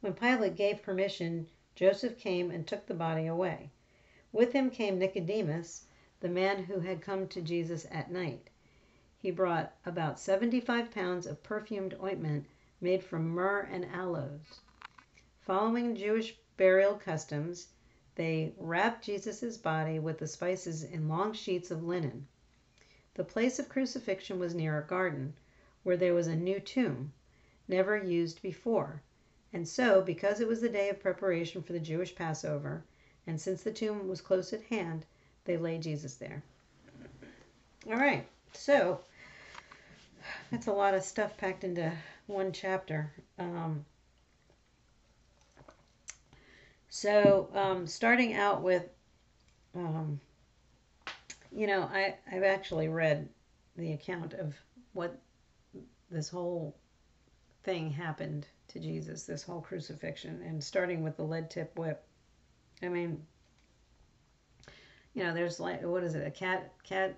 When 0.01 0.13
Pilate 0.13 0.57
gave 0.57 0.81
permission, 0.81 1.47
Joseph 1.75 2.17
came 2.17 2.51
and 2.51 2.67
took 2.67 2.87
the 2.87 2.93
body 2.93 3.25
away. 3.25 3.69
With 4.33 4.51
him 4.51 4.69
came 4.69 4.99
Nicodemus, 4.99 5.85
the 6.19 6.27
man 6.27 6.65
who 6.65 6.81
had 6.81 7.01
come 7.01 7.25
to 7.29 7.41
Jesus 7.41 7.87
at 7.89 8.11
night. 8.11 8.49
He 9.17 9.31
brought 9.31 9.73
about 9.85 10.19
75 10.19 10.91
pounds 10.91 11.25
of 11.25 11.41
perfumed 11.41 11.95
ointment 12.03 12.47
made 12.81 13.01
from 13.01 13.29
myrrh 13.29 13.61
and 13.71 13.85
aloes. 13.85 14.59
Following 15.39 15.95
Jewish 15.95 16.35
burial 16.57 16.95
customs, 16.95 17.69
they 18.15 18.53
wrapped 18.57 19.03
Jesus' 19.05 19.57
body 19.57 19.99
with 19.99 20.19
the 20.19 20.27
spices 20.27 20.83
in 20.83 21.09
long 21.09 21.33
sheets 21.33 21.71
of 21.71 21.83
linen. 21.83 22.27
The 23.15 23.23
place 23.23 23.59
of 23.59 23.69
crucifixion 23.69 24.39
was 24.39 24.53
near 24.53 24.77
a 24.77 24.85
garden, 24.85 25.33
where 25.83 25.97
there 25.97 26.13
was 26.13 26.27
a 26.27 26.35
new 26.35 26.59
tomb, 26.59 27.13
never 27.67 27.97
used 27.97 28.41
before. 28.41 29.01
And 29.51 29.67
so, 29.67 30.01
because 30.01 30.39
it 30.39 30.47
was 30.47 30.61
the 30.61 30.69
day 30.69 30.89
of 30.89 30.99
preparation 30.99 31.61
for 31.61 31.73
the 31.73 31.79
Jewish 31.79 32.15
Passover, 32.15 32.83
and 33.27 33.39
since 33.39 33.61
the 33.63 33.71
tomb 33.71 34.07
was 34.07 34.21
close 34.21 34.51
at 34.51 34.63
hand, 34.63 35.05
they 35.45 35.57
laid 35.57 35.83
Jesus 35.83 36.15
there. 36.15 36.43
All 37.87 37.97
right, 37.97 38.25
so 38.53 38.99
that's 40.51 40.67
a 40.67 40.73
lot 40.73 40.93
of 40.93 41.03
stuff 41.03 41.37
packed 41.37 41.63
into 41.63 41.91
one 42.27 42.51
chapter. 42.51 43.11
Um, 43.37 43.85
so, 46.95 47.49
um, 47.55 47.87
starting 47.87 48.35
out 48.35 48.61
with, 48.61 48.87
um, 49.73 50.19
you 51.51 51.65
know, 51.65 51.89
I, 51.91 52.13
I've 52.31 52.43
actually 52.43 52.87
read 52.87 53.27
the 53.75 53.93
account 53.93 54.33
of 54.33 54.53
what 54.91 55.19
this 56.11 56.29
whole 56.29 56.77
thing 57.63 57.89
happened 57.89 58.45
to 58.67 58.79
Jesus, 58.79 59.23
this 59.23 59.41
whole 59.41 59.59
crucifixion, 59.59 60.43
and 60.43 60.63
starting 60.63 61.01
with 61.01 61.17
the 61.17 61.23
lead 61.23 61.49
tip 61.49 61.75
whip. 61.79 62.05
I 62.83 62.89
mean, 62.89 63.25
you 65.15 65.23
know, 65.23 65.33
there's 65.33 65.59
like, 65.59 65.81
what 65.81 66.03
is 66.03 66.13
it, 66.13 66.27
a 66.27 66.29
cat, 66.29 66.73
cat, 66.83 67.17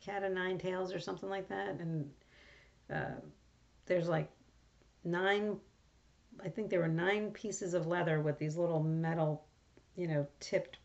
cat 0.00 0.22
of 0.22 0.30
nine 0.30 0.58
tails 0.58 0.94
or 0.94 1.00
something 1.00 1.28
like 1.28 1.48
that, 1.48 1.80
and 1.80 2.08
uh, 2.88 3.18
there's 3.86 4.08
like 4.08 4.30
nine, 5.02 5.56
I 6.44 6.48
think 6.48 6.70
there 6.70 6.80
were 6.80 6.88
nine 6.88 7.30
pieces 7.30 7.74
of 7.74 7.86
leather 7.86 8.20
with 8.20 8.38
these 8.38 8.56
little 8.56 8.82
metal, 8.82 9.44
you 9.96 10.06
know, 10.06 10.26
tipped 10.40 10.78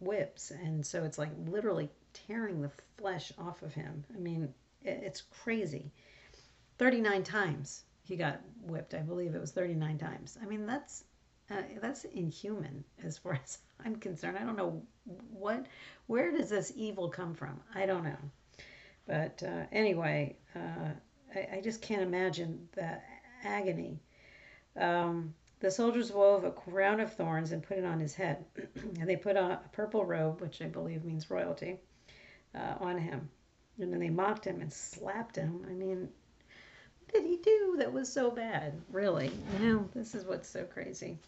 whips, 0.00 0.50
and 0.50 0.84
so 0.84 1.04
it's 1.04 1.18
like 1.18 1.30
literally 1.46 1.90
tearing 2.12 2.60
the 2.60 2.70
flesh 2.96 3.32
off 3.38 3.62
of 3.62 3.74
him. 3.74 4.04
I 4.14 4.18
mean, 4.18 4.52
it's 4.82 5.22
crazy. 5.42 5.92
39 6.78 7.22
times 7.24 7.84
he 8.02 8.16
got 8.16 8.40
whipped. 8.62 8.94
I 8.94 9.00
believe 9.00 9.34
it 9.34 9.40
was 9.40 9.52
39 9.52 9.98
times. 9.98 10.38
I 10.42 10.46
mean, 10.46 10.66
that's 10.66 11.04
uh, 11.50 11.62
that's 11.80 12.04
inhuman 12.04 12.84
as 13.04 13.18
far 13.18 13.38
as 13.42 13.58
I'm 13.84 13.96
concerned. 13.96 14.38
I 14.38 14.44
don't 14.44 14.56
know 14.56 14.82
what, 15.30 15.66
where 16.06 16.30
does 16.30 16.50
this 16.50 16.72
evil 16.76 17.08
come 17.08 17.34
from? 17.34 17.60
I 17.74 17.86
don't 17.86 18.04
know. 18.04 18.18
But 19.06 19.42
uh, 19.42 19.64
anyway, 19.72 20.36
uh, 20.54 20.90
I, 21.34 21.56
I, 21.56 21.60
just 21.62 21.80
can't 21.80 22.02
imagine 22.02 22.68
the 22.72 22.98
agony. 23.42 24.02
Um, 24.78 25.34
the 25.60 25.70
soldiers 25.70 26.12
wove 26.12 26.44
a 26.44 26.50
crown 26.52 27.00
of 27.00 27.12
thorns 27.12 27.52
and 27.52 27.62
put 27.62 27.78
it 27.78 27.84
on 27.84 27.98
his 27.98 28.14
head. 28.14 28.44
and 29.00 29.08
they 29.08 29.16
put 29.16 29.36
on 29.36 29.50
a 29.50 29.60
purple 29.72 30.04
robe, 30.04 30.40
which 30.40 30.62
I 30.62 30.66
believe 30.66 31.04
means 31.04 31.30
royalty, 31.30 31.78
uh, 32.54 32.74
on 32.80 32.98
him. 32.98 33.28
And 33.80 33.92
then 33.92 34.00
they 34.00 34.10
mocked 34.10 34.44
him 34.44 34.60
and 34.60 34.72
slapped 34.72 35.36
him. 35.36 35.64
I 35.68 35.72
mean, 35.72 36.08
what 37.00 37.12
did 37.12 37.24
he 37.24 37.36
do 37.36 37.76
that 37.78 37.92
was 37.92 38.12
so 38.12 38.30
bad? 38.30 38.80
Really? 38.90 39.32
You 39.54 39.66
know, 39.66 39.88
this 39.94 40.14
is 40.14 40.24
what's 40.24 40.48
so 40.48 40.64
crazy. 40.64 41.18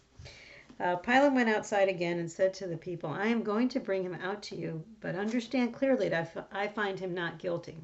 Uh, 0.79 0.95
Pilate 0.95 1.33
went 1.33 1.49
outside 1.49 1.89
again 1.89 2.17
and 2.17 2.31
said 2.31 2.53
to 2.55 2.67
the 2.67 2.77
people, 2.77 3.09
I 3.09 3.27
am 3.27 3.43
going 3.43 3.69
to 3.69 3.79
bring 3.79 4.03
him 4.03 4.15
out 4.15 4.41
to 4.43 4.55
you, 4.55 4.83
but 4.99 5.15
understand 5.15 5.73
clearly 5.73 6.09
that 6.09 6.47
I 6.51 6.67
find 6.67 6.99
him 6.99 7.13
not 7.13 7.37
guilty. 7.37 7.77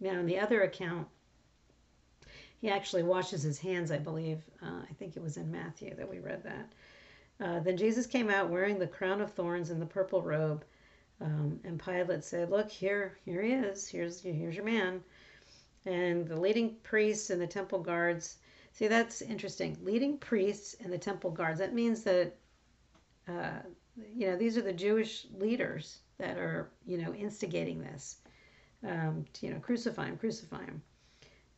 Now, 0.00 0.18
in 0.18 0.26
the 0.26 0.38
other 0.38 0.62
account, 0.62 1.06
he 2.64 2.70
actually 2.70 3.02
washes 3.02 3.42
his 3.42 3.58
hands, 3.58 3.90
I 3.90 3.98
believe. 3.98 4.38
Uh, 4.62 4.80
I 4.88 4.92
think 4.94 5.18
it 5.18 5.22
was 5.22 5.36
in 5.36 5.52
Matthew 5.52 5.94
that 5.96 6.08
we 6.08 6.18
read 6.18 6.42
that. 6.44 6.72
Uh, 7.38 7.60
then 7.60 7.76
Jesus 7.76 8.06
came 8.06 8.30
out 8.30 8.48
wearing 8.48 8.78
the 8.78 8.86
crown 8.86 9.20
of 9.20 9.34
thorns 9.34 9.68
and 9.68 9.82
the 9.82 9.84
purple 9.84 10.22
robe. 10.22 10.64
Um, 11.20 11.60
and 11.64 11.78
Pilate 11.78 12.24
said, 12.24 12.48
"Look 12.48 12.70
here, 12.70 13.18
here 13.26 13.42
he 13.42 13.52
is. 13.52 13.86
Here's 13.86 14.22
here's 14.22 14.56
your 14.56 14.64
man." 14.64 15.04
And 15.84 16.26
the 16.26 16.40
leading 16.40 16.76
priests 16.82 17.28
and 17.28 17.38
the 17.38 17.46
temple 17.46 17.80
guards. 17.80 18.38
See, 18.72 18.88
that's 18.88 19.20
interesting. 19.20 19.76
Leading 19.82 20.16
priests 20.16 20.74
and 20.82 20.90
the 20.90 20.96
temple 20.96 21.32
guards. 21.32 21.58
That 21.58 21.74
means 21.74 22.02
that, 22.04 22.34
uh, 23.28 23.60
you 24.10 24.28
know, 24.28 24.38
these 24.38 24.56
are 24.56 24.62
the 24.62 24.72
Jewish 24.72 25.26
leaders 25.36 25.98
that 26.16 26.38
are, 26.38 26.70
you 26.86 26.96
know, 26.96 27.12
instigating 27.12 27.82
this. 27.82 28.16
Um, 28.82 29.26
to, 29.34 29.46
you 29.46 29.52
know, 29.52 29.60
crucify 29.60 30.06
him, 30.06 30.16
crucify 30.16 30.64
him. 30.64 30.80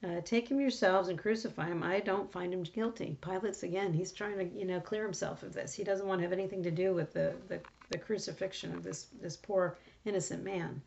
Uh, 0.04 0.20
take 0.24 0.48
him 0.50 0.60
yourselves 0.60 1.08
and 1.08 1.18
crucify 1.18 1.66
him. 1.66 1.82
I 1.82 2.00
don't 2.00 2.30
find 2.30 2.52
him 2.52 2.62
guilty. 2.62 3.16
Pilate's 3.22 3.62
again. 3.62 3.94
He's 3.94 4.12
trying 4.12 4.38
to, 4.38 4.44
you 4.44 4.66
know, 4.66 4.78
clear 4.78 5.02
himself 5.02 5.42
of 5.42 5.54
this. 5.54 5.72
He 5.72 5.84
doesn't 5.84 6.06
want 6.06 6.20
to 6.20 6.22
have 6.22 6.34
anything 6.34 6.62
to 6.64 6.70
do 6.70 6.94
with 6.94 7.12
the 7.12 7.34
the, 7.48 7.60
the 7.90 7.98
crucifixion 7.98 8.74
of 8.74 8.82
this 8.82 9.06
this 9.20 9.36
poor 9.36 9.78
innocent 10.04 10.44
man. 10.44 10.82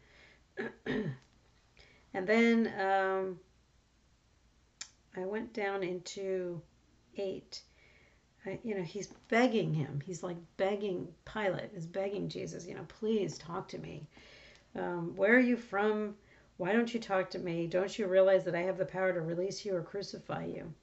and 0.86 2.28
then 2.28 2.72
um, 2.80 3.40
I 5.18 5.26
went 5.26 5.54
down 5.54 5.84
into 5.84 6.62
eight. 7.18 7.62
I, 8.46 8.60
you 8.64 8.76
know, 8.76 8.84
he's 8.84 9.08
begging 9.28 9.74
him. 9.74 10.02
He's 10.06 10.24
like 10.24 10.38
begging 10.58 11.08
Pilate 11.26 11.72
is 11.76 11.86
begging 11.86 12.30
Jesus. 12.30 12.68
You 12.68 12.76
know, 12.76 12.86
please 12.88 13.38
talk 13.38 13.68
to 13.70 13.80
me. 13.80 14.08
Um, 14.76 15.16
where 15.16 15.36
are 15.36 15.40
you 15.40 15.58
from? 15.58 16.16
Why 16.60 16.74
don't 16.74 16.94
you 16.94 17.00
talk 17.00 17.30
to 17.30 17.40
me? 17.40 17.68
Don't 17.68 17.98
you 17.98 18.06
realize 18.06 18.44
that 18.44 18.54
I 18.54 18.64
have 18.64 18.78
the 18.78 18.86
power 18.86 19.14
to 19.14 19.22
release 19.22 19.64
you 19.64 19.78
or 19.78 19.82
crucify 19.82 20.44
you? 20.44 20.74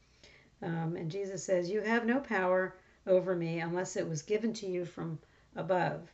Um, 0.63 0.97
and 0.97 1.11
Jesus 1.11 1.45
says, 1.45 1.69
You 1.69 1.83
have 1.83 2.07
no 2.07 2.19
power 2.19 2.79
over 3.07 3.37
me 3.37 3.61
unless 3.61 3.95
it 3.95 4.09
was 4.09 4.23
given 4.23 4.55
to 4.55 4.67
you 4.67 4.87
from 4.87 5.19
above. 5.55 6.11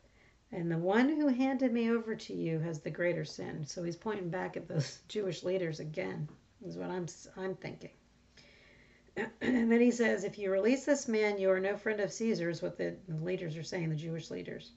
And 0.51 0.69
the 0.69 0.79
one 0.79 1.09
who 1.09 1.29
handed 1.29 1.73
me 1.73 1.93
over 1.93 2.17
to 2.17 2.35
you 2.35 2.59
has 2.59 2.81
the 2.81 2.91
greater 2.91 3.25
sin. 3.25 3.65
So 3.65 3.85
he's 3.85 3.95
pointing 3.95 4.31
back 4.31 4.57
at 4.57 4.67
those 4.67 4.99
Jewish 5.09 5.45
leaders 5.45 5.79
again, 5.79 6.29
is 6.67 6.77
what 6.77 6.91
I'm, 6.91 7.07
I'm 7.37 7.55
thinking. 7.55 7.93
and 9.17 9.31
then 9.71 9.81
he 9.81 9.93
says, 9.93 10.25
If 10.25 10.39
you 10.39 10.51
release 10.51 10.85
this 10.85 11.07
man, 11.07 11.39
you 11.39 11.49
are 11.51 11.61
no 11.61 11.77
friend 11.77 12.01
of 12.01 12.13
Caesar's, 12.13 12.63
what 12.63 12.79
the 12.79 12.97
leaders 13.09 13.57
are 13.57 13.63
saying, 13.63 13.91
the 13.91 13.95
Jewish 13.95 14.29
leaders. 14.29 14.73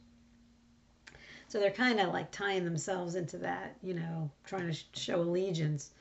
So 1.56 1.62
they're 1.62 1.72
kind 1.72 2.02
of 2.02 2.12
like 2.12 2.32
tying 2.32 2.66
themselves 2.66 3.16
into 3.16 3.38
that, 3.38 3.78
you 3.82 3.94
know, 3.94 4.30
trying 4.44 4.70
to 4.70 4.78
show 4.92 5.22
allegiance 5.22 5.92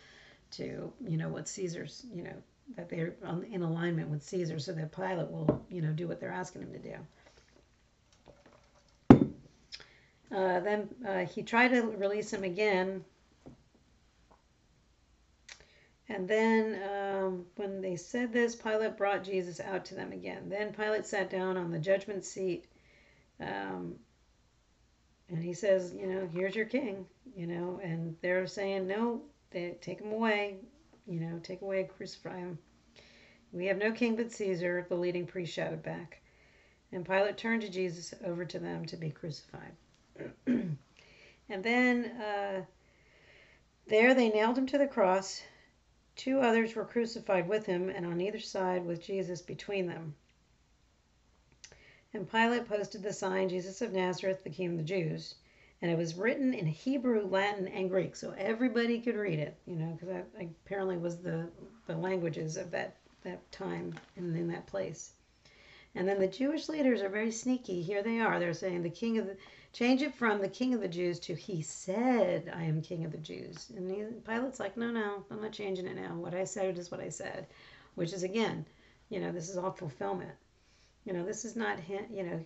to, 0.51 0.93
you 1.07 1.17
know, 1.17 1.29
what 1.29 1.47
Caesar's, 1.47 2.05
you 2.13 2.25
know, 2.25 2.35
that 2.75 2.89
they're 2.89 3.15
in 3.53 3.63
alignment 3.63 4.09
with 4.09 4.25
Caesar 4.25 4.59
so 4.59 4.73
that 4.73 4.91
Pilate 4.91 5.31
will, 5.31 5.65
you 5.71 5.81
know, 5.81 5.93
do 5.93 6.09
what 6.09 6.19
they're 6.19 6.33
asking 6.33 6.63
him 6.63 6.73
to 6.73 6.79
do. 9.21 9.27
Uh, 10.35 10.59
then 10.59 10.89
uh, 11.07 11.25
he 11.25 11.45
tried 11.45 11.69
to 11.69 11.83
release 11.83 12.33
him 12.33 12.43
again. 12.43 13.05
And 16.09 16.27
then 16.27 16.81
um, 16.83 17.47
when 17.55 17.81
they 17.81 17.95
said 17.95 18.33
this, 18.33 18.57
Pilate 18.57 18.97
brought 18.97 19.23
Jesus 19.23 19.61
out 19.61 19.85
to 19.85 19.95
them 19.95 20.11
again. 20.11 20.49
Then 20.49 20.73
Pilate 20.73 21.07
sat 21.07 21.31
down 21.31 21.57
on 21.57 21.71
the 21.71 21.79
judgment 21.79 22.25
seat 22.25 22.65
um, 23.39 23.95
and 25.31 25.43
he 25.43 25.55
says, 25.55 25.95
you 25.95 26.07
know, 26.07 26.29
here's 26.33 26.55
your 26.55 26.67
king, 26.67 27.07
you 27.37 27.47
know, 27.47 27.81
and 27.83 28.17
they're 28.21 28.47
saying, 28.47 28.87
no, 28.87 29.23
they 29.51 29.77
take 29.81 30.01
him 30.01 30.13
away, 30.13 30.57
you 31.07 31.21
know, 31.21 31.39
take 31.43 31.63
away, 31.63 31.89
crucify 31.97 32.39
him. 32.39 32.59
We 33.53 33.67
have 33.67 33.79
no 33.79 33.93
king 33.93 34.17
but 34.17 34.33
Caesar, 34.33 34.85
the 34.89 34.97
leading 34.97 35.27
priest 35.27 35.55
shouted 35.55 35.83
back. 35.83 36.21
And 36.93 37.07
Pilate 37.07 37.37
turned 37.37 37.63
to 37.63 37.69
Jesus 37.69 38.13
over 38.25 38.45
to 38.45 38.59
them 38.59 38.85
to 38.87 38.97
be 38.97 39.11
crucified. 39.11 39.73
and 40.47 40.77
then 41.49 42.05
uh, 42.05 42.65
there 43.87 44.15
they 44.15 44.29
nailed 44.29 44.59
him 44.59 44.67
to 44.67 44.79
the 44.79 44.87
cross. 44.87 45.43
Two 46.17 46.41
others 46.41 46.75
were 46.75 46.85
crucified 46.85 47.49
with 47.49 47.67
him, 47.67 47.89
and 47.89 48.07
on 48.07 48.21
either 48.21 48.39
side 48.39 48.85
with 48.85 49.05
Jesus 49.05 49.43
between 49.43 49.87
them. 49.87 50.15
And 52.15 52.31
Pilate 52.31 52.69
posted 52.69 53.03
the 53.03 53.13
sign, 53.13 53.49
Jesus 53.49 53.83
of 53.83 53.93
Nazareth, 53.93 54.45
the 54.45 54.51
King 54.51 54.71
of 54.71 54.77
the 54.77 54.85
Jews. 54.85 55.35
And 55.83 55.91
it 55.91 55.99
was 55.99 56.15
written 56.15 56.55
in 56.55 56.65
Hebrew, 56.65 57.27
Latin, 57.27 57.67
and 57.67 57.91
Greek, 57.91 58.15
so 58.15 58.33
everybody 58.39 59.01
could 59.01 59.17
read 59.17 59.41
it, 59.41 59.57
you 59.67 59.75
know, 59.75 59.93
because 59.93 60.09
that 60.09 60.29
apparently 60.41 60.97
was 60.97 61.19
the, 61.19 61.51
the 61.89 61.97
languages 61.97 62.57
of 62.57 62.71
that, 62.71 62.95
that 63.25 63.51
time 63.51 63.95
and 64.15 64.37
in 64.37 64.47
that 64.47 64.69
place. 64.69 65.15
And 65.97 66.07
then 66.07 66.21
the 66.21 66.29
Jewish 66.29 66.69
leaders 66.69 67.03
are 67.03 67.09
very 67.09 67.33
sneaky. 67.33 67.83
Here 67.83 68.03
they 68.03 68.21
are. 68.21 68.39
They're 68.39 68.55
saying 68.55 68.85
the 68.85 68.91
king 68.91 69.19
of 69.19 69.27
the, 69.27 69.37
change 69.73 70.01
it 70.01 70.15
from 70.15 70.41
the 70.41 70.49
king 70.49 70.73
of 70.73 70.81
the 70.81 70.89
Jews 70.89 71.19
to 71.21 71.35
he 71.35 71.63
said, 71.63 72.53
I 72.55 72.63
am 72.63 72.81
king 72.81 73.05
of 73.05 73.11
the 73.11 73.19
Jews. 73.19 73.73
And 73.77 73.91
he, 73.91 74.05
Pilate's 74.25 74.61
like, 74.61 74.77
no, 74.77 74.93
no, 74.93 75.25
I'm 75.33 75.43
not 75.43 75.51
changing 75.51 75.89
it 75.89 75.97
now. 75.97 76.15
What 76.15 76.35
I 76.35 76.45
said 76.45 76.79
is 76.79 76.93
what 76.93 77.01
I 77.01 77.09
said, 77.09 77.49
which 77.97 78.13
is 78.13 78.23
again, 78.23 78.65
you 79.09 79.19
know, 79.19 79.33
this 79.33 79.51
is 79.51 79.57
all 79.57 79.73
fulfillment. 79.73 80.31
You 81.05 81.13
know, 81.13 81.25
this 81.25 81.45
is 81.45 81.57
not 81.57 81.79
you 81.89 82.23
know 82.25 82.45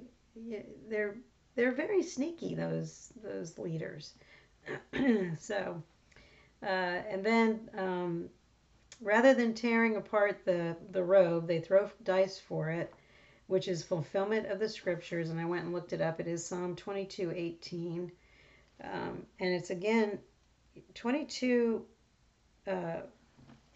they're 0.89 1.17
they're 1.55 1.73
very 1.73 2.03
sneaky 2.03 2.55
those 2.55 3.13
those 3.23 3.59
leaders. 3.59 4.15
so 5.39 5.83
uh, 6.63 6.67
and 6.67 7.25
then 7.25 7.71
um, 7.77 8.29
rather 9.01 9.35
than 9.35 9.55
tearing 9.55 9.97
apart 9.97 10.45
the 10.45 10.77
the 10.91 11.03
robe, 11.03 11.47
they 11.47 11.61
throw 11.61 11.91
dice 12.03 12.39
for 12.39 12.71
it, 12.71 12.93
which 13.47 13.69
is 13.69 13.83
fulfillment 13.83 14.47
of 14.47 14.59
the 14.59 14.69
scriptures. 14.69 15.31
And 15.31 15.41
I 15.41 15.45
went 15.45 15.65
and 15.65 15.73
looked 15.73 15.93
it 15.93 16.01
up. 16.01 16.21
It 16.21 16.27
is 16.27 16.45
Psalm 16.45 16.75
twenty 16.75 17.05
two 17.05 17.33
eighteen, 17.35 18.11
um, 18.83 19.25
and 19.39 19.55
it's 19.55 19.71
again 19.71 20.19
twenty 20.95 21.25
two. 21.25 21.85
Uh, 22.67 23.03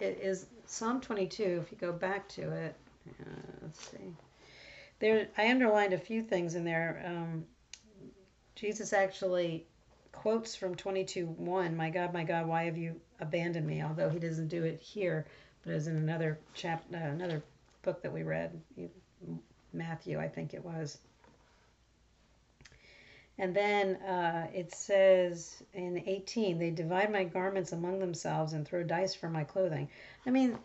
it 0.00 0.18
is 0.20 0.46
Psalm 0.66 1.00
22. 1.00 1.62
If 1.62 1.72
you 1.72 1.78
go 1.78 1.92
back 1.92 2.28
to 2.30 2.42
it, 2.50 2.74
uh, 3.08 3.24
let's 3.62 3.88
see 3.88 4.14
there 5.02 5.26
I 5.36 5.50
underlined 5.50 5.92
a 5.92 5.98
few 5.98 6.22
things 6.22 6.54
in 6.54 6.64
there. 6.64 7.02
Um, 7.04 7.44
Jesus 8.54 8.92
actually 8.92 9.66
quotes 10.12 10.54
from 10.54 10.76
22 10.76 11.26
1 11.26 11.76
My 11.76 11.90
God, 11.90 12.14
my 12.14 12.22
God, 12.22 12.46
why 12.46 12.64
have 12.64 12.78
you 12.78 13.00
abandoned 13.18 13.66
me? 13.66 13.82
Although 13.82 14.08
he 14.08 14.20
doesn't 14.20 14.46
do 14.46 14.62
it 14.62 14.80
here, 14.80 15.26
but 15.64 15.72
as 15.72 15.88
in 15.88 15.96
another 15.96 16.38
chap, 16.54 16.84
uh, 16.94 16.98
another 16.98 17.42
book 17.82 18.00
that 18.02 18.12
we 18.12 18.22
read, 18.22 18.60
Matthew, 19.72 20.20
I 20.20 20.28
think 20.28 20.54
it 20.54 20.64
was. 20.64 20.98
And 23.38 23.56
then 23.56 23.96
uh, 23.96 24.46
it 24.54 24.72
says 24.72 25.64
in 25.74 26.00
18, 26.06 26.60
they 26.60 26.70
divide 26.70 27.10
my 27.10 27.24
garments 27.24 27.72
among 27.72 27.98
themselves 27.98 28.52
and 28.52 28.64
throw 28.64 28.84
dice 28.84 29.16
for 29.16 29.28
my 29.28 29.42
clothing. 29.42 29.88
I 30.24 30.30
mean, 30.30 30.56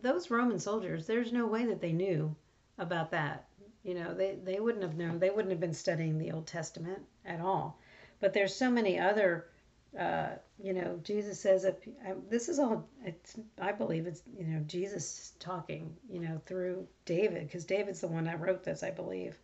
those 0.00 0.30
Roman 0.30 0.58
soldiers, 0.58 1.06
there's 1.06 1.32
no 1.32 1.46
way 1.46 1.66
that 1.66 1.82
they 1.82 1.92
knew 1.92 2.34
about 2.78 3.10
that. 3.10 3.44
You 3.84 3.94
know, 3.94 4.14
they, 4.14 4.36
they 4.42 4.58
wouldn't 4.58 4.82
have 4.82 4.96
known. 4.96 5.18
They 5.18 5.30
wouldn't 5.30 5.50
have 5.50 5.60
been 5.60 5.74
studying 5.74 6.18
the 6.18 6.32
Old 6.32 6.46
Testament 6.46 7.02
at 7.24 7.40
all. 7.40 7.78
But 8.18 8.32
there's 8.32 8.54
so 8.54 8.70
many 8.70 8.98
other, 8.98 9.46
uh, 9.98 10.30
you 10.58 10.72
know, 10.72 10.98
Jesus 11.04 11.38
says 11.38 11.62
that 11.64 11.80
this 12.30 12.48
is 12.48 12.58
all, 12.58 12.88
it's, 13.04 13.36
I 13.60 13.72
believe 13.72 14.06
it's, 14.06 14.22
you 14.38 14.46
know, 14.46 14.60
Jesus 14.66 15.32
talking, 15.38 15.94
you 16.10 16.20
know, 16.20 16.40
through 16.46 16.86
David, 17.04 17.46
because 17.46 17.66
David's 17.66 18.00
the 18.00 18.08
one 18.08 18.24
that 18.24 18.40
wrote 18.40 18.64
this, 18.64 18.82
I 18.82 18.90
believe. 18.90 19.36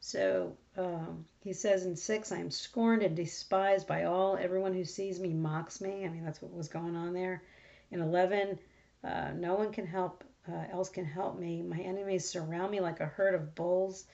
So 0.00 0.56
um, 0.76 1.24
he 1.40 1.52
says 1.52 1.84
in 1.84 1.96
6, 1.96 2.32
I 2.32 2.38
am 2.38 2.50
scorned 2.50 3.02
and 3.02 3.16
despised 3.16 3.86
by 3.86 4.04
all. 4.04 4.36
Everyone 4.36 4.74
who 4.74 4.84
sees 4.84 5.20
me 5.20 5.32
mocks 5.32 5.80
me. 5.80 6.04
I 6.04 6.08
mean, 6.08 6.24
that's 6.24 6.42
what 6.42 6.52
was 6.52 6.68
going 6.68 6.96
on 6.96 7.12
there. 7.12 7.42
In 7.90 8.00
11, 8.00 8.58
uh, 9.04 9.30
no 9.34 9.54
one 9.54 9.72
can 9.72 9.86
help 9.86 10.24
uh, 10.48 10.64
else 10.72 10.88
can 10.88 11.04
help 11.04 11.38
me. 11.38 11.62
My 11.62 11.78
enemies 11.78 12.28
surround 12.28 12.70
me 12.70 12.80
like 12.80 13.00
a 13.00 13.06
herd 13.06 13.34
of 13.34 13.54
bulls. 13.54 14.06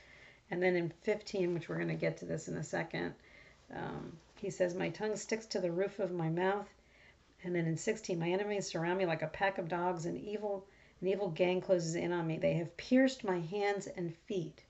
And 0.51 0.63
then 0.63 0.77
in 0.77 0.93
15, 1.03 1.55
which 1.55 1.69
we're 1.69 1.77
going 1.77 1.89
to 1.89 1.95
get 1.95 2.19
to 2.19 2.25
this 2.25 2.49
in 2.49 2.57
a 2.57 2.63
second, 2.63 3.15
um, 3.75 4.17
he 4.37 4.51
says, 4.51 4.75
My 4.75 4.91
tongue 4.91 5.17
sticks 5.17 5.47
to 5.47 5.61
the 5.61 5.71
roof 5.71 5.99
of 5.99 6.13
my 6.13 6.29
mouth. 6.29 6.69
And 7.43 7.55
then 7.55 7.67
in 7.67 7.77
16, 7.77 8.19
my 8.19 8.31
enemies 8.31 8.67
surround 8.67 8.99
me 8.99 9.07
like 9.07 9.23
a 9.23 9.29
pack 9.29 9.59
of 9.59 9.69
dogs. 9.69 10.07
An 10.07 10.17
evil, 10.17 10.67
an 11.01 11.09
evil 11.09 11.31
gang 11.31 11.61
closes 11.61 11.95
in 11.95 12.13
on 12.13 12.27
me. 12.27 12.39
They 12.39 12.55
have 12.55 12.77
pierced 12.77 13.25
my 13.25 13.41
hands 13.41 13.87
and 13.87 14.17
feet. 14.27 14.63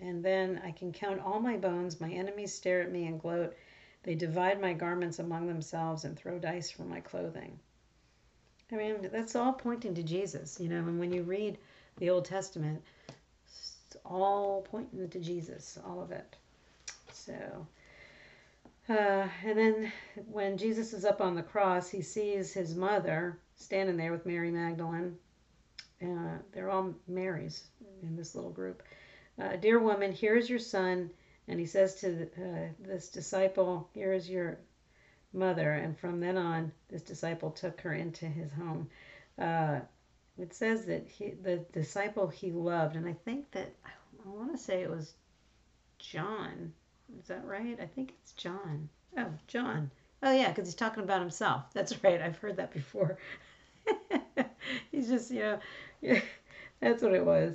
And 0.00 0.24
then 0.24 0.60
I 0.64 0.72
can 0.72 0.92
count 0.92 1.20
all 1.20 1.40
my 1.40 1.56
bones. 1.56 2.00
My 2.00 2.10
enemies 2.10 2.54
stare 2.54 2.82
at 2.82 2.92
me 2.92 3.06
and 3.06 3.20
gloat. 3.20 3.56
They 4.04 4.14
divide 4.14 4.60
my 4.60 4.74
garments 4.74 5.18
among 5.18 5.48
themselves 5.48 6.04
and 6.04 6.16
throw 6.16 6.38
dice 6.38 6.70
for 6.70 6.84
my 6.84 7.00
clothing. 7.00 7.58
I 8.72 8.76
mean, 8.76 9.08
that's 9.10 9.34
all 9.34 9.52
pointing 9.52 9.94
to 9.94 10.02
Jesus, 10.02 10.60
you 10.60 10.68
know. 10.68 10.76
And 10.76 11.00
when 11.00 11.12
you 11.12 11.22
read 11.22 11.58
the 11.96 12.10
Old 12.10 12.24
Testament, 12.24 12.82
it's 13.46 13.96
all 14.04 14.62
pointing 14.70 15.08
to 15.08 15.20
Jesus, 15.20 15.78
all 15.86 16.02
of 16.02 16.12
it. 16.12 16.36
So, 17.12 17.66
uh, 18.88 19.28
and 19.44 19.58
then 19.58 19.92
when 20.30 20.58
Jesus 20.58 20.92
is 20.92 21.04
up 21.04 21.20
on 21.20 21.34
the 21.34 21.42
cross, 21.42 21.88
he 21.88 22.02
sees 22.02 22.52
his 22.52 22.74
mother 22.74 23.38
standing 23.56 23.96
there 23.96 24.12
with 24.12 24.26
Mary 24.26 24.50
Magdalene. 24.50 25.16
Uh, 26.02 26.38
they're 26.52 26.70
all 26.70 26.94
Marys 27.06 27.64
in 28.02 28.16
this 28.16 28.34
little 28.34 28.50
group. 28.50 28.82
Uh, 29.40 29.56
Dear 29.56 29.78
woman, 29.78 30.12
here 30.12 30.36
is 30.36 30.48
your 30.48 30.58
son. 30.58 31.10
And 31.48 31.58
he 31.58 31.66
says 31.66 31.94
to 31.96 32.24
uh, 32.24 32.68
this 32.78 33.08
disciple, 33.08 33.88
Here 33.94 34.12
is 34.12 34.28
your 34.28 34.58
mother, 35.32 35.72
and 35.72 35.98
from 35.98 36.20
then 36.20 36.36
on, 36.36 36.72
this 36.88 37.02
disciple 37.02 37.50
took 37.50 37.80
her 37.82 37.92
into 37.94 38.26
his 38.26 38.52
home. 38.52 38.88
Uh, 39.38 39.80
it 40.38 40.54
says 40.54 40.86
that 40.86 41.06
he, 41.08 41.30
the 41.42 41.56
disciple 41.72 42.28
he 42.28 42.52
loved, 42.52 42.96
and 42.96 43.08
I 43.08 43.12
think 43.24 43.50
that 43.52 43.72
I 43.84 44.28
want 44.28 44.52
to 44.52 44.58
say 44.58 44.82
it 44.82 44.90
was 44.90 45.14
John. 45.98 46.72
Is 47.20 47.28
that 47.28 47.44
right? 47.44 47.78
I 47.80 47.86
think 47.86 48.12
it's 48.22 48.32
John. 48.32 48.88
Oh, 49.16 49.32
John. 49.46 49.90
Oh 50.22 50.32
yeah, 50.32 50.48
because 50.48 50.66
he's 50.66 50.74
talking 50.74 51.02
about 51.02 51.20
himself. 51.20 51.64
That's 51.74 52.02
right. 52.02 52.20
I've 52.20 52.38
heard 52.38 52.56
that 52.56 52.72
before. 52.72 53.18
he's 54.90 55.08
just, 55.08 55.30
you 55.30 55.40
know, 55.40 55.58
yeah, 56.02 56.20
that's 56.80 57.02
what 57.02 57.14
it 57.14 57.24
was. 57.24 57.54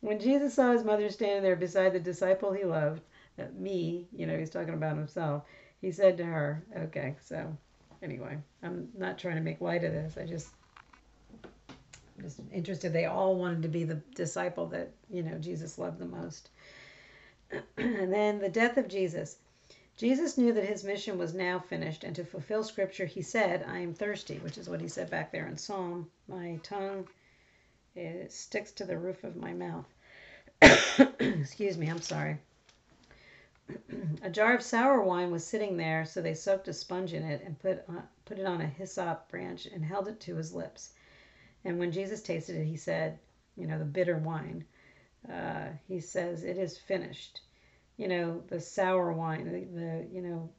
When 0.00 0.18
Jesus 0.18 0.54
saw 0.54 0.72
his 0.72 0.82
mother 0.82 1.08
standing 1.08 1.42
there 1.42 1.54
beside 1.54 1.92
the 1.92 2.00
disciple 2.00 2.52
he 2.52 2.64
loved, 2.64 3.00
me, 3.56 4.08
you 4.12 4.26
know, 4.26 4.36
he's 4.36 4.50
talking 4.50 4.74
about 4.74 4.96
himself 4.96 5.44
he 5.80 5.92
said 5.92 6.16
to 6.18 6.24
her, 6.24 6.64
okay, 6.76 7.14
so 7.24 7.56
anyway, 8.02 8.38
I'm 8.62 8.88
not 8.96 9.18
trying 9.18 9.36
to 9.36 9.42
make 9.42 9.60
light 9.60 9.84
of 9.84 9.92
this. 9.92 10.16
I 10.16 10.24
just 10.24 10.48
I'm 11.72 12.24
just 12.24 12.40
interested. 12.52 12.92
They 12.92 13.06
all 13.06 13.36
wanted 13.36 13.62
to 13.62 13.68
be 13.68 13.84
the 13.84 14.00
disciple 14.14 14.66
that, 14.68 14.90
you 15.08 15.22
know, 15.22 15.38
Jesus 15.38 15.78
loved 15.78 15.98
the 15.98 16.06
most. 16.06 16.50
and 17.76 18.12
then 18.12 18.40
the 18.40 18.48
death 18.48 18.76
of 18.76 18.88
Jesus. 18.88 19.36
Jesus 19.96 20.38
knew 20.38 20.52
that 20.52 20.64
his 20.64 20.84
mission 20.84 21.18
was 21.18 21.34
now 21.34 21.58
finished, 21.58 22.04
and 22.04 22.14
to 22.14 22.24
fulfill 22.24 22.62
scripture, 22.62 23.06
he 23.06 23.22
said, 23.22 23.64
I 23.68 23.78
am 23.78 23.94
thirsty, 23.94 24.38
which 24.38 24.56
is 24.56 24.68
what 24.68 24.80
he 24.80 24.86
said 24.88 25.10
back 25.10 25.32
there 25.32 25.48
in 25.48 25.56
Psalm. 25.56 26.08
My 26.28 26.60
tongue 26.62 27.08
it 27.96 28.32
sticks 28.32 28.70
to 28.72 28.84
the 28.84 28.96
roof 28.96 29.24
of 29.24 29.34
my 29.34 29.52
mouth. 29.52 29.86
Excuse 31.20 31.76
me, 31.76 31.88
I'm 31.88 32.00
sorry. 32.00 32.38
a 34.22 34.30
jar 34.30 34.54
of 34.54 34.62
sour 34.62 35.02
wine 35.02 35.30
was 35.30 35.46
sitting 35.46 35.76
there, 35.76 36.04
so 36.04 36.20
they 36.20 36.34
soaked 36.34 36.68
a 36.68 36.72
sponge 36.72 37.12
in 37.12 37.22
it 37.22 37.42
and 37.44 37.58
put, 37.58 37.84
put 38.24 38.38
it 38.38 38.46
on 38.46 38.60
a 38.60 38.66
hyssop 38.66 39.28
branch 39.30 39.66
and 39.66 39.84
held 39.84 40.08
it 40.08 40.20
to 40.20 40.36
his 40.36 40.54
lips. 40.54 40.92
And 41.64 41.78
when 41.78 41.92
Jesus 41.92 42.22
tasted 42.22 42.56
it, 42.56 42.64
he 42.64 42.76
said, 42.76 43.18
you 43.56 43.66
know, 43.66 43.78
the 43.78 43.84
bitter 43.84 44.16
wine, 44.16 44.64
uh, 45.30 45.68
he 45.86 46.00
says, 46.00 46.44
it 46.44 46.56
is 46.56 46.78
finished. 46.78 47.40
You 47.96 48.08
know, 48.08 48.42
the 48.48 48.60
sour 48.60 49.12
wine, 49.12 49.44
the, 49.44 49.80
the 49.80 50.06
you 50.12 50.22
know, 50.22 50.50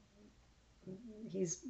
he's 1.30 1.66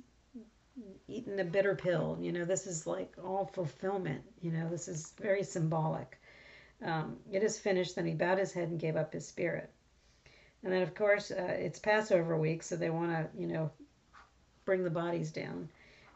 eaten 1.08 1.40
a 1.40 1.44
bitter 1.44 1.76
pill. 1.76 2.18
You 2.20 2.32
know, 2.32 2.46
this 2.46 2.66
is 2.66 2.88
like 2.88 3.14
all 3.24 3.46
fulfillment. 3.46 4.22
You 4.42 4.52
know, 4.52 4.70
this 4.70 4.88
is 4.88 5.14
very 5.22 5.44
symbolic. 5.44 6.20
Um, 6.84 7.18
it 7.32 7.44
is 7.44 7.60
finished. 7.60 7.96
Then 7.96 8.06
he 8.06 8.14
bowed 8.14 8.40
his 8.40 8.52
head 8.54 8.70
and 8.70 8.80
gave 8.80 8.96
up 8.96 9.14
his 9.14 9.28
spirit. 9.28 9.70
And 10.64 10.74
then, 10.74 10.82
of 10.82 10.94
course, 10.94 11.32
uh, 11.32 11.56
it's 11.58 11.80
Passover 11.80 12.38
week, 12.38 12.64
so 12.64 12.76
they 12.76 12.90
want 12.90 13.12
to, 13.12 13.28
you 13.40 13.48
know, 13.48 13.72
bring 14.66 14.84
the 14.84 14.90
bodies 14.90 15.32
down. 15.32 15.70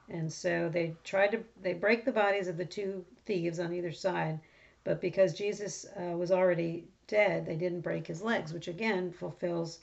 And 0.10 0.32
so 0.32 0.70
they 0.70 0.96
tried 1.04 1.32
to, 1.32 1.44
they 1.62 1.74
break 1.74 2.04
the 2.04 2.12
bodies 2.12 2.48
of 2.48 2.58
the 2.58 2.66
two 2.66 3.06
thieves 3.26 3.60
on 3.60 3.74
either 3.74 3.92
side. 3.92 4.40
But 4.84 5.00
because 5.00 5.34
Jesus 5.34 5.86
uh, 5.98 6.18
was 6.18 6.32
already 6.32 6.84
dead, 7.08 7.46
they 7.46 7.56
didn't 7.56 7.82
break 7.82 8.06
his 8.06 8.22
legs, 8.22 8.52
which 8.52 8.68
again 8.68 9.12
fulfills 9.12 9.80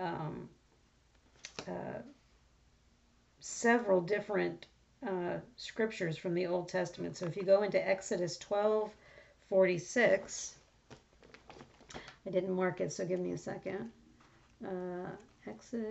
um, 0.00 0.48
uh, 1.66 2.00
several 3.40 4.00
different 4.00 4.66
uh, 5.06 5.36
scriptures 5.56 6.16
from 6.16 6.34
the 6.34 6.46
Old 6.46 6.68
Testament. 6.68 7.16
So 7.16 7.26
if 7.26 7.36
you 7.36 7.42
go 7.42 7.62
into 7.62 7.86
Exodus 7.86 8.36
12 8.38 8.90
46, 9.48 10.54
I 12.26 12.30
didn't 12.30 12.52
mark 12.52 12.80
it, 12.80 12.92
so 12.92 13.06
give 13.06 13.20
me 13.20 13.32
a 13.32 13.38
second. 13.38 13.90
Uh, 14.64 15.10
Exodus, 15.46 15.86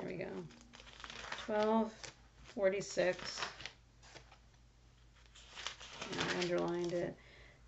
there 0.00 0.08
we 0.08 0.14
go. 0.14 0.28
12, 1.46 1.92
46. 2.54 3.40
I 6.18 6.40
underlined 6.40 6.92
it. 6.92 7.14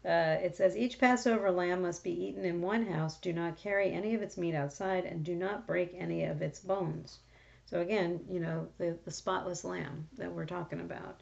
Uh, 0.05 0.39
it 0.43 0.57
says, 0.57 0.77
Each 0.77 0.99
Passover 0.99 1.51
lamb 1.51 1.83
must 1.83 2.03
be 2.03 2.11
eaten 2.11 2.45
in 2.45 2.63
one 2.63 2.87
house. 2.87 3.19
Do 3.19 3.33
not 3.33 3.59
carry 3.59 3.93
any 3.93 4.15
of 4.15 4.23
its 4.23 4.37
meat 4.39 4.55
outside, 4.55 5.05
and 5.05 5.25
do 5.25 5.35
not 5.35 5.67
break 5.67 5.95
any 5.99 6.25
of 6.25 6.43
its 6.43 6.61
bones. 6.61 7.19
So, 7.67 7.81
again, 7.81 8.21
you 8.31 8.41
know, 8.41 8.69
the, 8.79 8.97
the 9.05 9.11
spotless 9.11 9.65
lamb 9.65 10.09
that 10.17 10.33
we're 10.33 10.47
talking 10.47 10.81
about. 10.81 11.21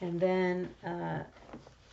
And 0.00 0.20
then 0.20 0.68
uh, 0.86 1.24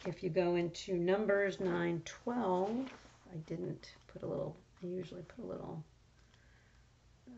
if 0.06 0.22
you 0.24 0.30
go 0.30 0.56
into 0.56 0.96
Numbers 0.96 1.60
9 1.60 2.02
12, 2.06 2.90
I 3.34 3.38
didn't 3.48 3.96
put 4.08 4.22
a 4.22 4.28
little, 4.28 4.56
I 4.84 4.88
usually 4.88 5.24
put 5.24 5.44
a 5.44 5.48
little 5.48 5.84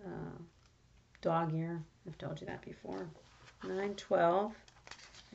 uh, 0.05 0.41
dog 1.21 1.53
ear. 1.53 1.81
I've 2.07 2.17
told 2.17 2.39
you 2.39 2.47
that 2.47 2.61
before. 2.63 3.07
912. 3.63 4.53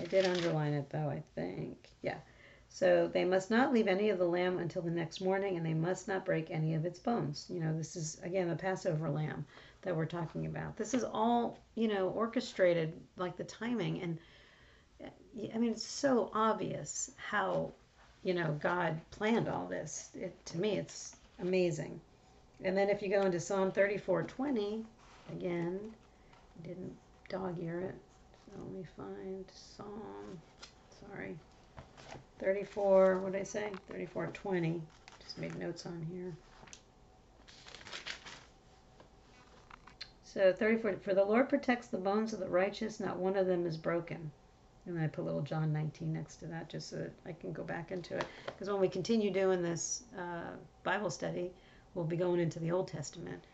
I 0.00 0.04
did 0.04 0.24
underline 0.24 0.72
it 0.72 0.88
though, 0.90 1.08
I 1.10 1.22
think. 1.34 1.76
Yeah. 2.02 2.18
So 2.68 3.06
they 3.12 3.24
must 3.24 3.50
not 3.50 3.72
leave 3.72 3.86
any 3.86 4.08
of 4.08 4.18
the 4.18 4.24
lamb 4.24 4.58
until 4.58 4.80
the 4.80 4.90
next 4.90 5.20
morning, 5.20 5.58
and 5.58 5.66
they 5.66 5.74
must 5.74 6.08
not 6.08 6.24
break 6.24 6.50
any 6.50 6.74
of 6.74 6.86
its 6.86 6.98
bones. 6.98 7.46
You 7.50 7.60
know, 7.60 7.76
this 7.76 7.96
is, 7.96 8.18
again, 8.22 8.48
the 8.48 8.56
Passover 8.56 9.10
lamb 9.10 9.44
that 9.82 9.94
we're 9.94 10.06
talking 10.06 10.46
about. 10.46 10.78
This 10.78 10.94
is 10.94 11.04
all, 11.04 11.58
you 11.74 11.88
know, 11.88 12.08
orchestrated, 12.08 12.94
like 13.16 13.36
the 13.36 13.44
timing. 13.44 14.00
And 14.00 14.18
I 15.54 15.58
mean, 15.58 15.72
it's 15.72 15.86
so 15.86 16.30
obvious 16.32 17.10
how, 17.16 17.72
you 18.22 18.32
know, 18.32 18.58
God 18.62 18.98
planned 19.10 19.48
all 19.48 19.66
this. 19.66 20.08
It, 20.14 20.34
to 20.46 20.58
me, 20.58 20.78
it's 20.78 21.16
amazing. 21.40 22.00
And 22.64 22.76
then 22.76 22.88
if 22.88 23.02
you 23.02 23.08
go 23.08 23.22
into 23.22 23.40
Psalm 23.40 23.72
34:20, 23.72 24.84
again, 25.32 25.80
didn't 26.62 26.96
dog 27.28 27.56
ear 27.60 27.80
it. 27.80 27.94
So 28.46 28.52
let 28.62 28.72
me 28.72 28.84
find 28.96 29.44
Psalm, 29.52 30.40
sorry, 31.00 31.36
34, 32.38 33.18
what 33.18 33.32
did 33.32 33.40
I 33.40 33.44
say? 33.44 33.72
34:20. 33.90 34.80
Just 35.20 35.38
made 35.38 35.56
notes 35.56 35.86
on 35.86 36.06
here. 36.10 36.32
So 40.24 40.52
34, 40.52 40.96
for 41.02 41.14
the 41.14 41.24
Lord 41.24 41.48
protects 41.48 41.88
the 41.88 41.98
bones 41.98 42.32
of 42.32 42.40
the 42.40 42.48
righteous, 42.48 43.00
not 43.00 43.18
one 43.18 43.36
of 43.36 43.46
them 43.46 43.66
is 43.66 43.76
broken. 43.76 44.30
And 44.86 44.96
then 44.96 45.04
I 45.04 45.06
put 45.06 45.24
little 45.24 45.42
John 45.42 45.72
19 45.72 46.12
next 46.12 46.36
to 46.36 46.46
that 46.46 46.68
just 46.68 46.90
so 46.90 46.96
that 46.96 47.12
I 47.26 47.32
can 47.32 47.52
go 47.52 47.62
back 47.62 47.92
into 47.92 48.16
it. 48.16 48.24
Because 48.46 48.68
when 48.68 48.80
we 48.80 48.88
continue 48.88 49.30
doing 49.30 49.62
this 49.62 50.04
uh, 50.18 50.56
Bible 50.82 51.10
study, 51.10 51.52
we'll 51.94 52.04
be 52.04 52.16
going 52.16 52.40
into 52.40 52.58
the 52.58 52.70
Old 52.70 52.88
Testament 52.88 53.44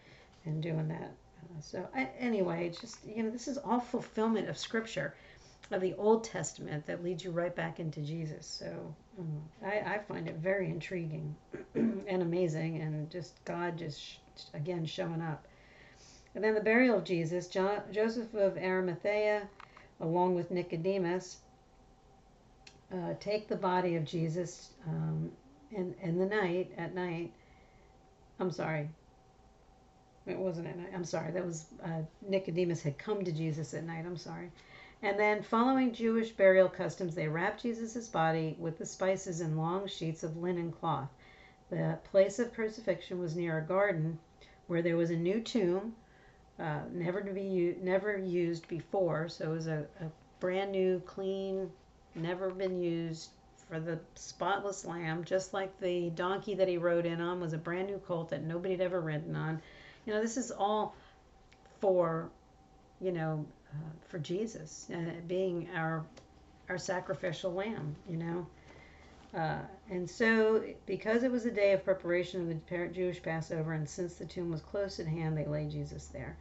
and 0.44 0.62
doing 0.62 0.88
that. 0.88 1.12
Uh, 1.42 1.60
so, 1.60 1.88
I, 1.94 2.08
anyway, 2.18 2.70
just, 2.80 2.98
you 3.06 3.22
know, 3.22 3.30
this 3.30 3.48
is 3.48 3.58
all 3.58 3.80
fulfillment 3.80 4.48
of 4.48 4.58
Scripture, 4.58 5.14
of 5.70 5.80
the 5.80 5.94
Old 5.94 6.24
Testament 6.24 6.86
that 6.86 7.04
leads 7.04 7.22
you 7.22 7.30
right 7.30 7.54
back 7.54 7.78
into 7.78 8.00
Jesus. 8.00 8.46
So, 8.46 8.94
um, 9.18 9.42
I, 9.64 9.94
I 9.94 9.98
find 10.08 10.28
it 10.28 10.36
very 10.36 10.68
intriguing 10.70 11.34
and 11.74 12.22
amazing, 12.22 12.80
and 12.80 13.10
just 13.10 13.44
God 13.44 13.76
just, 13.76 14.18
again, 14.54 14.86
showing 14.86 15.20
up. 15.20 15.46
And 16.34 16.42
then 16.44 16.54
the 16.54 16.60
burial 16.60 16.98
of 16.98 17.04
Jesus, 17.04 17.48
jo- 17.48 17.82
Joseph 17.92 18.32
of 18.34 18.56
Arimathea 18.56 19.48
along 20.00 20.34
with 20.34 20.50
Nicodemus, 20.50 21.38
uh, 22.92 23.14
take 23.20 23.48
the 23.48 23.56
body 23.56 23.96
of 23.96 24.04
Jesus 24.04 24.70
um, 24.86 25.30
in, 25.70 25.94
in 26.02 26.18
the 26.18 26.26
night, 26.26 26.72
at 26.76 26.94
night. 26.94 27.32
I'm 28.40 28.50
sorry. 28.50 28.88
It 30.26 30.38
wasn't 30.38 30.68
at 30.68 30.76
night. 30.76 30.92
I'm 30.94 31.04
sorry. 31.04 31.32
That 31.32 31.44
was 31.44 31.66
uh, 31.82 32.02
Nicodemus 32.26 32.82
had 32.82 32.98
come 32.98 33.24
to 33.24 33.32
Jesus 33.32 33.74
at 33.74 33.84
night. 33.84 34.04
I'm 34.06 34.16
sorry. 34.16 34.50
And 35.02 35.18
then, 35.18 35.42
following 35.42 35.92
Jewish 35.92 36.30
burial 36.30 36.68
customs, 36.68 37.14
they 37.14 37.28
wrapped 37.28 37.62
Jesus' 37.62 38.08
body 38.08 38.56
with 38.58 38.78
the 38.78 38.86
spices 38.86 39.40
in 39.40 39.56
long 39.56 39.86
sheets 39.86 40.22
of 40.24 40.36
linen 40.36 40.72
cloth. 40.72 41.08
The 41.70 41.98
place 42.10 42.38
of 42.38 42.52
crucifixion 42.52 43.18
was 43.20 43.36
near 43.36 43.58
a 43.58 43.62
garden 43.62 44.18
where 44.66 44.82
there 44.82 44.96
was 44.96 45.10
a 45.10 45.16
new 45.16 45.40
tomb 45.40 45.94
uh, 46.58 46.80
never 46.92 47.20
to 47.20 47.32
be 47.32 47.42
u- 47.42 47.76
never 47.80 48.16
used 48.16 48.66
before. 48.68 49.28
So 49.28 49.52
it 49.52 49.54
was 49.54 49.66
a, 49.66 49.86
a 50.00 50.10
brand 50.40 50.72
new, 50.72 51.00
clean, 51.06 51.70
never 52.14 52.50
been 52.50 52.82
used 52.82 53.30
for 53.68 53.80
the 53.80 53.98
spotless 54.14 54.84
lamb, 54.84 55.24
just 55.24 55.52
like 55.52 55.78
the 55.80 56.10
donkey 56.10 56.54
that 56.54 56.68
he 56.68 56.78
rode 56.78 57.06
in 57.06 57.20
on 57.20 57.40
was 57.40 57.52
a 57.52 57.58
brand 57.58 57.88
new 57.88 57.98
colt 57.98 58.30
that 58.30 58.42
nobody 58.42 58.74
had 58.74 58.80
ever 58.80 59.00
ridden 59.00 59.36
on. 59.36 59.60
You 60.06 60.14
know, 60.14 60.20
this 60.20 60.36
is 60.36 60.50
all 60.50 60.94
for, 61.80 62.30
you 63.00 63.12
know, 63.12 63.44
uh, 63.72 63.90
for 64.08 64.18
Jesus 64.18 64.88
uh, 64.92 65.12
being 65.26 65.68
our 65.74 66.04
our 66.68 66.78
sacrificial 66.78 67.52
lamb. 67.52 67.94
You 68.08 68.16
know. 68.16 68.46
Uh, 69.34 69.58
and 69.90 70.08
so, 70.08 70.64
because 70.86 71.22
it 71.22 71.30
was 71.30 71.44
a 71.44 71.50
day 71.50 71.72
of 71.72 71.84
preparation 71.84 72.40
of 72.40 72.48
the 72.48 72.88
Jewish 72.88 73.22
Passover, 73.22 73.74
and 73.74 73.86
since 73.86 74.14
the 74.14 74.24
tomb 74.24 74.50
was 74.50 74.62
close 74.62 74.98
at 75.00 75.06
hand, 75.06 75.36
they 75.36 75.44
laid 75.44 75.70
Jesus 75.70 76.06
there. 76.06 76.34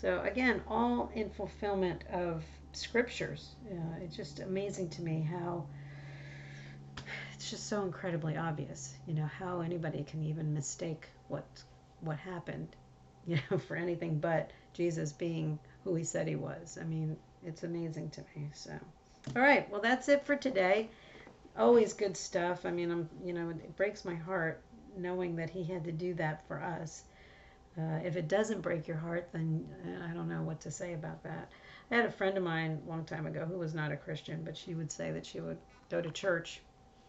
So 0.00 0.20
again, 0.22 0.62
all 0.68 1.10
in 1.14 1.30
fulfillment 1.30 2.04
of 2.12 2.44
scriptures. 2.72 3.50
Uh, 3.70 4.02
it's 4.02 4.16
just 4.16 4.40
amazing 4.40 4.88
to 4.90 5.02
me 5.02 5.20
how 5.20 5.64
it's 7.38 7.50
just 7.50 7.68
so 7.68 7.84
incredibly 7.84 8.36
obvious. 8.36 8.94
You 9.06 9.14
know 9.14 9.30
how 9.38 9.60
anybody 9.60 10.02
can 10.02 10.24
even 10.24 10.52
mistake 10.52 11.08
what 11.28 11.46
what 12.00 12.18
happened, 12.18 12.74
you 13.28 13.38
know, 13.48 13.58
for 13.58 13.76
anything 13.76 14.18
but 14.18 14.50
Jesus 14.72 15.12
being 15.12 15.60
who 15.84 15.94
he 15.94 16.02
said 16.02 16.26
he 16.26 16.34
was. 16.34 16.78
I 16.80 16.84
mean, 16.84 17.16
it's 17.46 17.62
amazing 17.62 18.10
to 18.10 18.20
me. 18.34 18.50
So, 18.54 18.72
all 19.36 19.42
right, 19.42 19.70
well 19.70 19.80
that's 19.80 20.08
it 20.08 20.26
for 20.26 20.34
today. 20.34 20.90
Always 21.56 21.92
good 21.92 22.16
stuff. 22.16 22.66
I 22.66 22.72
mean, 22.72 22.90
I'm 22.90 23.08
you 23.24 23.32
know 23.32 23.50
it 23.50 23.76
breaks 23.76 24.04
my 24.04 24.16
heart 24.16 24.60
knowing 24.96 25.36
that 25.36 25.48
he 25.48 25.62
had 25.62 25.84
to 25.84 25.92
do 25.92 26.14
that 26.14 26.46
for 26.48 26.60
us 26.60 27.04
uh, 27.78 28.00
if 28.04 28.16
it 28.16 28.26
doesn't 28.26 28.60
break 28.60 28.88
your 28.88 28.96
heart, 28.96 29.28
then 29.32 29.64
uh, 29.86 30.10
I 30.10 30.14
don't 30.14 30.28
know 30.28 30.42
what 30.42 30.60
to 30.62 30.70
say 30.70 30.94
about 30.94 31.22
that. 31.22 31.48
I 31.90 31.96
had 31.96 32.06
a 32.06 32.10
friend 32.10 32.36
of 32.36 32.42
mine 32.42 32.82
a 32.84 32.90
long 32.90 33.04
time 33.04 33.26
ago 33.26 33.44
who 33.44 33.58
was 33.58 33.72
not 33.72 33.92
a 33.92 33.96
Christian, 33.96 34.42
but 34.44 34.56
she 34.56 34.74
would 34.74 34.90
say 34.90 35.12
that 35.12 35.24
she 35.24 35.40
would 35.40 35.58
go 35.88 36.02
to 36.02 36.10
church 36.10 36.60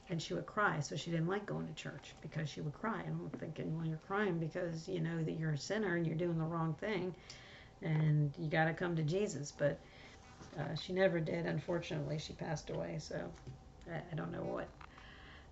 and 0.10 0.22
she 0.22 0.34
would 0.34 0.46
cry. 0.46 0.80
So 0.80 0.96
she 0.96 1.12
didn't 1.12 1.28
like 1.28 1.46
going 1.46 1.68
to 1.68 1.74
church 1.74 2.16
because 2.22 2.50
she 2.50 2.62
would 2.62 2.74
cry. 2.74 3.02
And 3.06 3.20
I'm 3.20 3.40
thinking, 3.40 3.76
well, 3.76 3.86
you're 3.86 4.00
crying 4.08 4.40
because 4.40 4.88
you 4.88 5.02
know 5.02 5.24
that 5.24 5.40
you're 5.40 5.52
a 5.52 5.58
sinner 5.58 5.96
and 5.96 6.06
you're 6.06 6.16
doing 6.16 6.38
the 6.38 6.46
wrong 6.46 6.74
thing 6.76 7.14
and 7.82 8.34
you 8.38 8.50
got 8.50 8.66
to 8.66 8.74
come 8.74 8.96
to 8.96 9.04
Jesus. 9.04 9.54
But 9.56 9.80
uh, 10.60 10.76
she 10.76 10.94
never 10.94 11.20
did. 11.20 11.46
Unfortunately, 11.46 12.18
she 12.18 12.34
passed 12.34 12.70
away. 12.70 12.98
So 13.00 13.30
I, 13.92 13.98
I 14.12 14.16
don't 14.16 14.32
know 14.32 14.44
what 14.44 14.68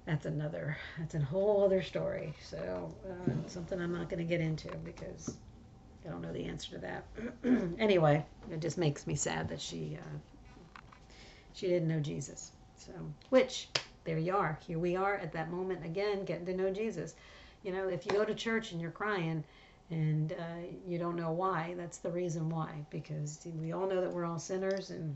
that's 0.08 0.26
another 0.26 0.78
that's 0.98 1.16
a 1.16 1.20
whole 1.20 1.64
other 1.64 1.82
story 1.82 2.34
so 2.42 2.90
uh, 3.08 3.50
something 3.50 3.80
i'm 3.80 3.92
not 3.92 4.10
going 4.10 4.20
to 4.20 4.24
get 4.24 4.40
into 4.40 4.70
because 4.78 5.38
i 6.06 6.10
don't 6.10 6.22
know 6.22 6.32
the 6.32 6.46
answer 6.46 6.72
to 6.72 6.78
that 6.78 7.06
anyway 7.78 8.26
it 8.50 8.62
just 8.62 8.78
makes 8.78 9.06
me 9.06 9.16
sad 9.16 9.50
that 9.50 9.60
she 9.60 9.98
uh, 10.02 10.18
she 11.54 11.68
didn't 11.68 11.90
know 11.90 12.00
jesus 12.00 12.52
so 12.78 12.94
which 13.30 13.68
there 14.08 14.18
you 14.18 14.36
are 14.36 14.58
here 14.66 14.80
we 14.80 14.96
are 14.96 15.16
at 15.18 15.32
that 15.32 15.52
moment 15.52 15.86
again 15.86 16.26
getting 16.26 16.46
to 16.46 16.56
know 16.56 16.72
jesus 16.72 17.14
you 17.64 17.72
know 17.72 17.88
if 17.88 18.06
you 18.06 18.12
go 18.12 18.26
to 18.26 18.34
church 18.34 18.72
and 18.72 18.82
you're 18.82 18.90
crying 18.90 19.44
and 19.90 20.34
uh, 20.34 20.68
you 20.86 20.98
don't 20.98 21.16
know 21.16 21.32
why 21.32 21.76
that's 21.78 22.00
the 22.00 22.10
reason 22.10 22.50
why 22.50 22.70
because 22.90 23.48
we 23.62 23.72
all 23.72 23.88
know 23.88 24.02
that 24.02 24.12
we're 24.12 24.26
all 24.26 24.40
sinners 24.40 24.90
and 24.90 25.16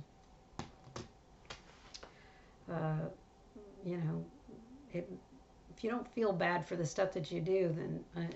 uh, 2.71 3.07
you 3.83 3.97
know 3.97 4.23
it, 4.93 5.09
if 5.81 5.83
you 5.83 5.89
don't 5.89 6.07
feel 6.13 6.31
bad 6.31 6.67
for 6.67 6.75
the 6.75 6.85
stuff 6.85 7.11
that 7.13 7.31
you 7.31 7.41
do, 7.41 7.73
then 7.75 8.03
I, 8.15 8.27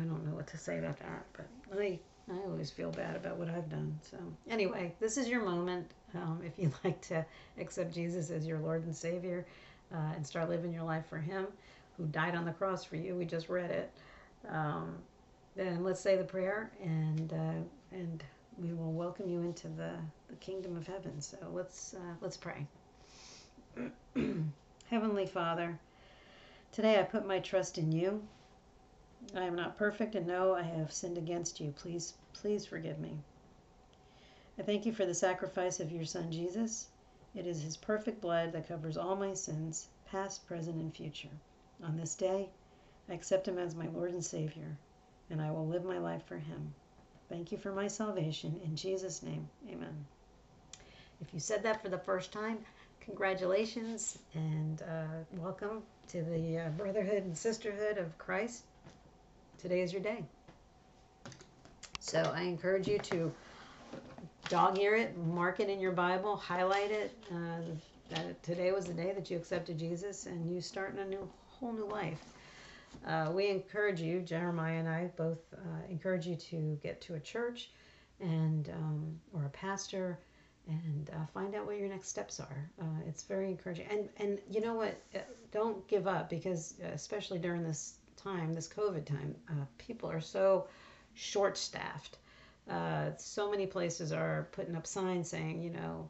I 0.00 0.04
don't 0.04 0.24
know 0.24 0.34
what 0.34 0.46
to 0.48 0.56
say 0.56 0.78
about 0.78 0.98
that. 1.00 1.26
But 1.34 1.46
I, 1.78 1.98
I 2.30 2.36
always 2.46 2.70
feel 2.70 2.90
bad 2.90 3.16
about 3.16 3.36
what 3.36 3.48
I've 3.50 3.68
done. 3.68 3.98
So 4.02 4.16
anyway, 4.48 4.94
this 5.00 5.18
is 5.18 5.28
your 5.28 5.42
moment. 5.42 5.90
Um, 6.14 6.40
if 6.44 6.58
you'd 6.58 6.72
like 6.84 7.00
to 7.08 7.24
accept 7.58 7.92
Jesus 7.94 8.30
as 8.30 8.46
your 8.46 8.58
Lord 8.58 8.84
and 8.84 8.96
Savior 8.96 9.44
uh, 9.92 10.12
and 10.14 10.26
start 10.26 10.48
living 10.48 10.72
your 10.72 10.84
life 10.84 11.04
for 11.08 11.18
Him, 11.18 11.46
who 11.96 12.06
died 12.06 12.34
on 12.34 12.44
the 12.44 12.52
cross 12.52 12.84
for 12.84 12.96
you, 12.96 13.14
we 13.14 13.24
just 13.24 13.48
read 13.48 13.70
it. 13.70 13.90
Um, 14.48 14.96
then 15.56 15.84
let's 15.84 16.00
say 16.00 16.16
the 16.16 16.24
prayer 16.24 16.70
and 16.82 17.32
uh, 17.32 17.96
and 17.96 18.24
we 18.58 18.72
will 18.72 18.92
welcome 18.92 19.28
you 19.28 19.40
into 19.42 19.68
the, 19.68 19.92
the 20.28 20.36
kingdom 20.36 20.76
of 20.76 20.86
heaven. 20.86 21.20
So 21.20 21.36
let's 21.52 21.94
uh, 21.94 22.14
let's 22.20 22.36
pray. 22.36 22.66
Heavenly 24.86 25.26
Father. 25.26 25.78
Today 26.72 26.98
I 26.98 27.02
put 27.02 27.26
my 27.26 27.38
trust 27.38 27.78
in 27.78 27.92
you. 27.92 28.22
I 29.34 29.44
am 29.44 29.54
not 29.54 29.78
perfect 29.78 30.14
and 30.14 30.26
know 30.26 30.54
I 30.54 30.62
have 30.62 30.92
sinned 30.92 31.18
against 31.18 31.60
you. 31.60 31.72
Please, 31.76 32.14
please 32.32 32.66
forgive 32.66 32.98
me. 32.98 33.16
I 34.58 34.62
thank 34.62 34.84
you 34.84 34.92
for 34.92 35.06
the 35.06 35.14
sacrifice 35.14 35.80
of 35.80 35.90
your 35.90 36.04
Son 36.04 36.30
Jesus. 36.30 36.88
It 37.34 37.46
is 37.46 37.62
his 37.62 37.76
perfect 37.76 38.20
blood 38.20 38.52
that 38.52 38.68
covers 38.68 38.96
all 38.96 39.16
my 39.16 39.34
sins, 39.34 39.88
past, 40.06 40.46
present, 40.46 40.76
and 40.76 40.94
future. 40.94 41.28
On 41.82 41.96
this 41.96 42.14
day, 42.14 42.48
I 43.08 43.14
accept 43.14 43.48
him 43.48 43.58
as 43.58 43.74
my 43.74 43.88
Lord 43.88 44.12
and 44.12 44.24
Savior, 44.24 44.76
and 45.30 45.42
I 45.42 45.50
will 45.50 45.66
live 45.66 45.84
my 45.84 45.98
life 45.98 46.24
for 46.26 46.36
him. 46.36 46.72
Thank 47.28 47.50
you 47.50 47.58
for 47.58 47.72
my 47.72 47.88
salvation. 47.88 48.60
In 48.64 48.76
Jesus' 48.76 49.22
name, 49.22 49.48
amen. 49.68 50.06
If 51.20 51.34
you 51.34 51.40
said 51.40 51.62
that 51.64 51.82
for 51.82 51.88
the 51.88 51.98
first 51.98 52.32
time, 52.32 52.58
congratulations 53.00 54.18
and 54.34 54.82
uh, 54.82 55.24
welcome 55.36 55.82
to 56.08 56.22
the 56.22 56.58
uh, 56.58 56.68
brotherhood 56.70 57.24
and 57.24 57.36
sisterhood 57.36 57.98
of 57.98 58.16
Christ. 58.18 58.62
Today 59.58 59.80
is 59.80 59.92
your 59.92 60.02
day. 60.02 60.24
So 61.98 62.32
I 62.34 62.42
encourage 62.42 62.86
you 62.86 62.98
to 62.98 63.32
dog 64.48 64.78
ear 64.78 64.94
it, 64.94 65.16
mark 65.16 65.60
it 65.60 65.68
in 65.68 65.80
your 65.80 65.92
Bible, 65.92 66.36
highlight 66.36 66.90
it. 66.90 67.16
Uh, 67.30 67.60
that 68.10 68.42
today 68.42 68.70
was 68.72 68.84
the 68.84 68.92
day 68.92 69.12
that 69.12 69.30
you 69.30 69.36
accepted 69.36 69.78
Jesus 69.78 70.26
and 70.26 70.52
you 70.52 70.60
start 70.60 70.92
in 70.94 71.00
a 71.00 71.06
new 71.06 71.28
whole 71.48 71.72
new 71.72 71.86
life. 71.86 72.22
Uh, 73.06 73.30
we 73.32 73.48
encourage 73.48 74.00
you, 74.00 74.20
Jeremiah 74.20 74.78
and 74.78 74.88
I 74.88 75.10
both 75.16 75.38
uh, 75.54 75.58
encourage 75.90 76.26
you 76.26 76.36
to 76.36 76.78
get 76.82 77.00
to 77.02 77.14
a 77.14 77.20
church 77.20 77.70
and 78.20 78.68
um, 78.70 79.20
or 79.32 79.44
a 79.44 79.50
pastor 79.50 80.18
and 80.68 81.10
uh, 81.10 81.26
find 81.32 81.54
out 81.54 81.66
what 81.66 81.76
your 81.76 81.88
next 81.88 82.08
steps 82.08 82.40
are. 82.40 82.70
Uh, 82.80 83.00
it's 83.06 83.22
very 83.22 83.48
encouraging. 83.48 83.86
And 83.90 84.08
and 84.18 84.38
you 84.50 84.60
know 84.60 84.74
what? 84.74 85.00
Uh, 85.14 85.18
don't 85.50 85.86
give 85.88 86.06
up 86.06 86.30
because 86.30 86.74
uh, 86.82 86.88
especially 86.94 87.38
during 87.38 87.62
this 87.62 87.94
time, 88.16 88.54
this 88.54 88.68
COVID 88.68 89.04
time, 89.04 89.34
people 89.78 90.10
are 90.10 90.20
so 90.20 90.66
short-staffed. 91.14 92.18
Uh, 92.68 93.10
so 93.18 93.50
many 93.50 93.66
places 93.66 94.12
are 94.12 94.48
putting 94.52 94.74
up 94.74 94.86
signs 94.86 95.28
saying, 95.28 95.62
you 95.62 95.70
know, 95.70 96.08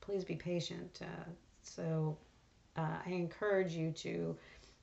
please 0.00 0.24
be 0.24 0.36
patient. 0.36 1.00
so 1.62 2.16
I 2.76 3.10
encourage 3.10 3.72
you 3.72 3.90
to 3.92 4.36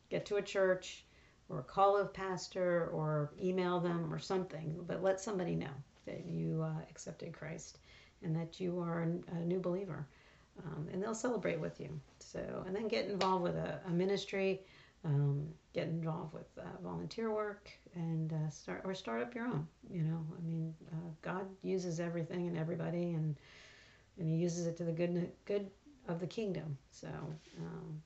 get 0.09 0.25
to 0.25 0.37
a 0.37 0.41
church 0.41 1.05
or 1.49 1.61
call 1.61 1.97
a 1.97 2.05
pastor 2.05 2.89
or 2.91 3.31
email 3.41 3.79
them 3.79 4.13
or 4.13 4.19
something, 4.19 4.83
but 4.87 5.03
let 5.03 5.21
somebody 5.21 5.55
know 5.55 5.73
that 6.05 6.25
you 6.25 6.65
accepted 6.89 7.33
Christ 7.33 7.79
and 8.23 8.35
that 8.35 8.59
you 8.59 8.79
are 8.79 9.07
a 9.31 9.45
new 9.45 9.59
believer. 9.59 10.07
Um, 10.65 10.87
and 10.91 11.01
they'll 11.01 11.15
celebrate 11.15 11.59
with 11.59 11.79
you. 11.79 11.99
So, 12.19 12.63
and 12.67 12.75
then 12.75 12.87
get 12.87 13.07
involved 13.07 13.43
with 13.43 13.55
a, 13.55 13.79
a 13.87 13.89
ministry 13.89 14.61
um, 15.05 15.47
get 15.73 15.87
involved 15.87 16.33
with 16.33 16.47
uh, 16.57 16.81
volunteer 16.81 17.31
work 17.33 17.69
and 17.95 18.31
uh, 18.33 18.49
start 18.49 18.81
or 18.85 18.93
start 18.93 19.21
up 19.21 19.35
your 19.35 19.45
own. 19.45 19.67
You 19.89 20.03
know, 20.03 20.25
I 20.37 20.41
mean, 20.41 20.73
uh, 20.91 21.09
God 21.21 21.45
uses 21.61 21.99
everything 21.99 22.47
and 22.47 22.57
everybody, 22.57 23.11
and 23.11 23.35
and 24.17 24.29
He 24.29 24.35
uses 24.35 24.67
it 24.67 24.77
to 24.77 24.83
the 24.83 24.91
good 24.91 25.31
good 25.45 25.69
of 26.07 26.19
the 26.19 26.27
kingdom. 26.27 26.77
So 26.91 27.09
um, 27.59 28.01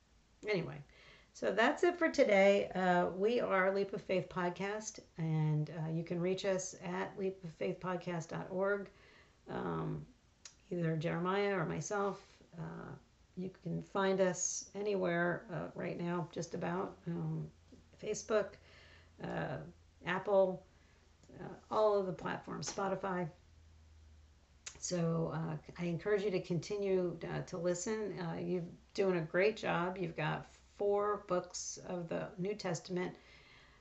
anyway. 0.47 0.77
So 1.33 1.51
that's 1.51 1.83
it 1.83 1.99
for 1.99 2.09
today. 2.09 2.71
Uh, 2.73 3.11
we 3.15 3.39
are 3.39 3.71
Leap 3.71 3.93
of 3.93 4.01
Faith 4.01 4.27
Podcast, 4.27 5.01
and 5.19 5.69
uh, 5.69 5.91
you 5.91 6.03
can 6.03 6.19
reach 6.19 6.45
us 6.45 6.73
at 6.83 7.15
leapoffaithpodcast.org. 7.19 8.89
Um, 9.47 10.03
either 10.71 10.95
Jeremiah 10.97 11.55
or 11.55 11.65
myself. 11.65 12.19
You 13.37 13.51
can 13.63 13.81
find 13.81 14.19
us 14.19 14.65
anywhere 14.75 15.43
uh, 15.53 15.67
right 15.75 15.99
now, 15.99 16.27
just 16.31 16.55
about 16.55 16.97
um, 17.07 17.47
Facebook, 18.03 18.53
uh, 19.23 19.57
Apple, 20.05 20.63
uh, 21.39 21.53
all 21.69 21.99
of 21.99 22.07
the 22.07 22.13
platforms, 22.13 22.71
Spotify. 22.71 23.29
So 24.79 25.31
uh, 25.33 25.55
I 25.79 25.85
encourage 25.85 26.23
you 26.23 26.31
to 26.31 26.41
continue 26.41 27.17
uh, 27.23 27.41
to 27.43 27.57
listen. 27.57 28.13
you're 28.41 28.63
doing 28.93 29.17
a 29.17 29.21
great 29.21 29.57
job. 29.57 29.97
You've 29.99 30.17
got 30.17 30.47
four 30.77 31.23
books 31.27 31.79
of 31.87 32.09
the 32.09 32.27
New 32.37 32.53
Testament 32.53 33.13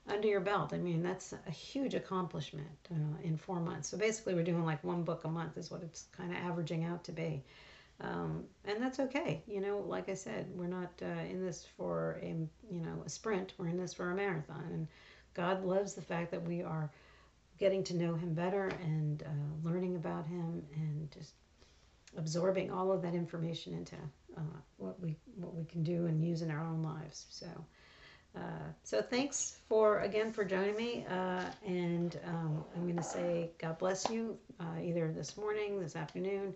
under 0.09 0.29
your 0.29 0.40
belt. 0.40 0.73
I 0.73 0.79
mean, 0.79 1.03
that's 1.03 1.35
a 1.47 1.51
huge 1.51 1.95
accomplishment 1.95 2.69
uh, 2.90 3.23
in 3.23 3.37
four 3.37 3.61
months. 3.61 3.88
So 3.88 3.97
basically, 3.97 4.35
we're 4.35 4.45
doing 4.45 4.64
like 4.64 4.83
one 4.85 5.03
book 5.03 5.25
a 5.25 5.29
month, 5.29 5.57
is 5.57 5.71
what 5.71 5.83
it's 5.83 6.07
kind 6.16 6.31
of 6.31 6.38
averaging 6.38 6.85
out 6.85 7.05
to 7.05 7.12
be. 7.12 7.42
Um, 8.00 8.44
and 8.64 8.82
that's 8.82 9.00
okay. 9.00 9.42
You 9.46 9.61
know, 9.61 9.78
like 9.78 10.09
I 10.09 10.14
said, 10.14 10.48
we're 10.54 10.66
not 10.66 10.92
uh, 11.02 11.22
in 11.30 11.44
this 11.44 11.66
for 11.76 12.18
a 12.22 12.26
you 12.26 12.80
know 12.80 13.02
a 13.06 13.09
sprint. 13.09 13.54
We're 13.56 13.68
in 13.68 13.78
this 13.78 13.94
for 13.94 14.11
a 14.11 14.14
marathon, 14.14 14.64
and 14.70 14.88
God 15.35 15.64
loves 15.64 15.94
the 15.94 16.02
fact 16.02 16.30
that 16.32 16.46
we 16.46 16.62
are 16.62 16.90
getting 17.59 17.82
to 17.85 17.96
know 17.96 18.14
Him 18.14 18.35
better 18.35 18.68
and 18.82 19.22
uh, 19.22 19.68
learning 19.68 19.96
about 19.96 20.26
Him 20.26 20.62
and 20.74 21.11
just 21.11 21.32
absorbing 22.18 22.70
all 22.70 22.92
of 22.92 23.02
that 23.02 23.14
information 23.14 23.72
into 23.72 23.96
uh, 24.37 24.59
what 24.76 25.00
we 25.00 25.16
what 25.37 25.54
we 25.54 25.64
can 25.64 25.82
do 25.82 26.06
and 26.06 26.22
use 26.22 26.42
in 26.42 26.50
our 26.50 26.64
own 26.64 26.82
lives. 26.82 27.26
So. 27.30 27.46
Uh, 28.35 28.68
so 28.82 29.00
thanks 29.00 29.56
for 29.66 30.00
again 30.00 30.30
for 30.30 30.44
joining 30.44 30.76
me, 30.76 31.06
uh, 31.09 31.44
and 31.64 32.20
um, 32.26 32.64
I'm 32.74 32.82
going 32.82 32.98
to 32.98 33.02
say 33.02 33.52
God 33.56 33.78
bless 33.78 34.11
you 34.11 34.37
uh, 34.61 34.78
either 34.82 35.11
this 35.11 35.38
morning, 35.38 35.80
this 35.80 35.96
afternoon, 35.96 36.54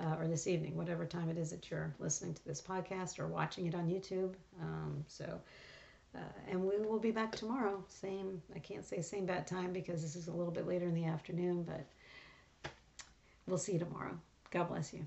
uh, 0.00 0.16
or 0.18 0.26
this 0.26 0.46
evening, 0.46 0.76
whatever 0.76 1.04
time 1.04 1.28
it 1.28 1.38
is 1.38 1.50
that 1.50 1.70
you're 1.70 1.94
listening 1.98 2.34
to 2.34 2.44
this 2.44 2.60
podcast 2.60 3.18
or 3.18 3.26
watching 3.26 3.66
it 3.66 3.74
on 3.74 3.88
YouTube. 3.88 4.34
Um, 4.60 5.04
so, 5.06 5.40
uh, 6.14 6.18
and 6.50 6.62
we 6.64 6.76
will 6.78 6.98
be 6.98 7.10
back 7.10 7.34
tomorrow. 7.34 7.82
Same, 7.88 8.42
I 8.54 8.58
can't 8.58 8.84
say 8.84 9.00
same 9.00 9.26
bad 9.26 9.46
time 9.46 9.72
because 9.72 10.02
this 10.02 10.16
is 10.16 10.28
a 10.28 10.32
little 10.32 10.52
bit 10.52 10.66
later 10.66 10.86
in 10.86 10.94
the 10.94 11.04
afternoon, 11.04 11.62
but 11.62 11.86
we'll 13.46 13.58
see 13.58 13.74
you 13.74 13.78
tomorrow. 13.78 14.18
God 14.50 14.68
bless 14.68 14.92
you. 14.92 15.06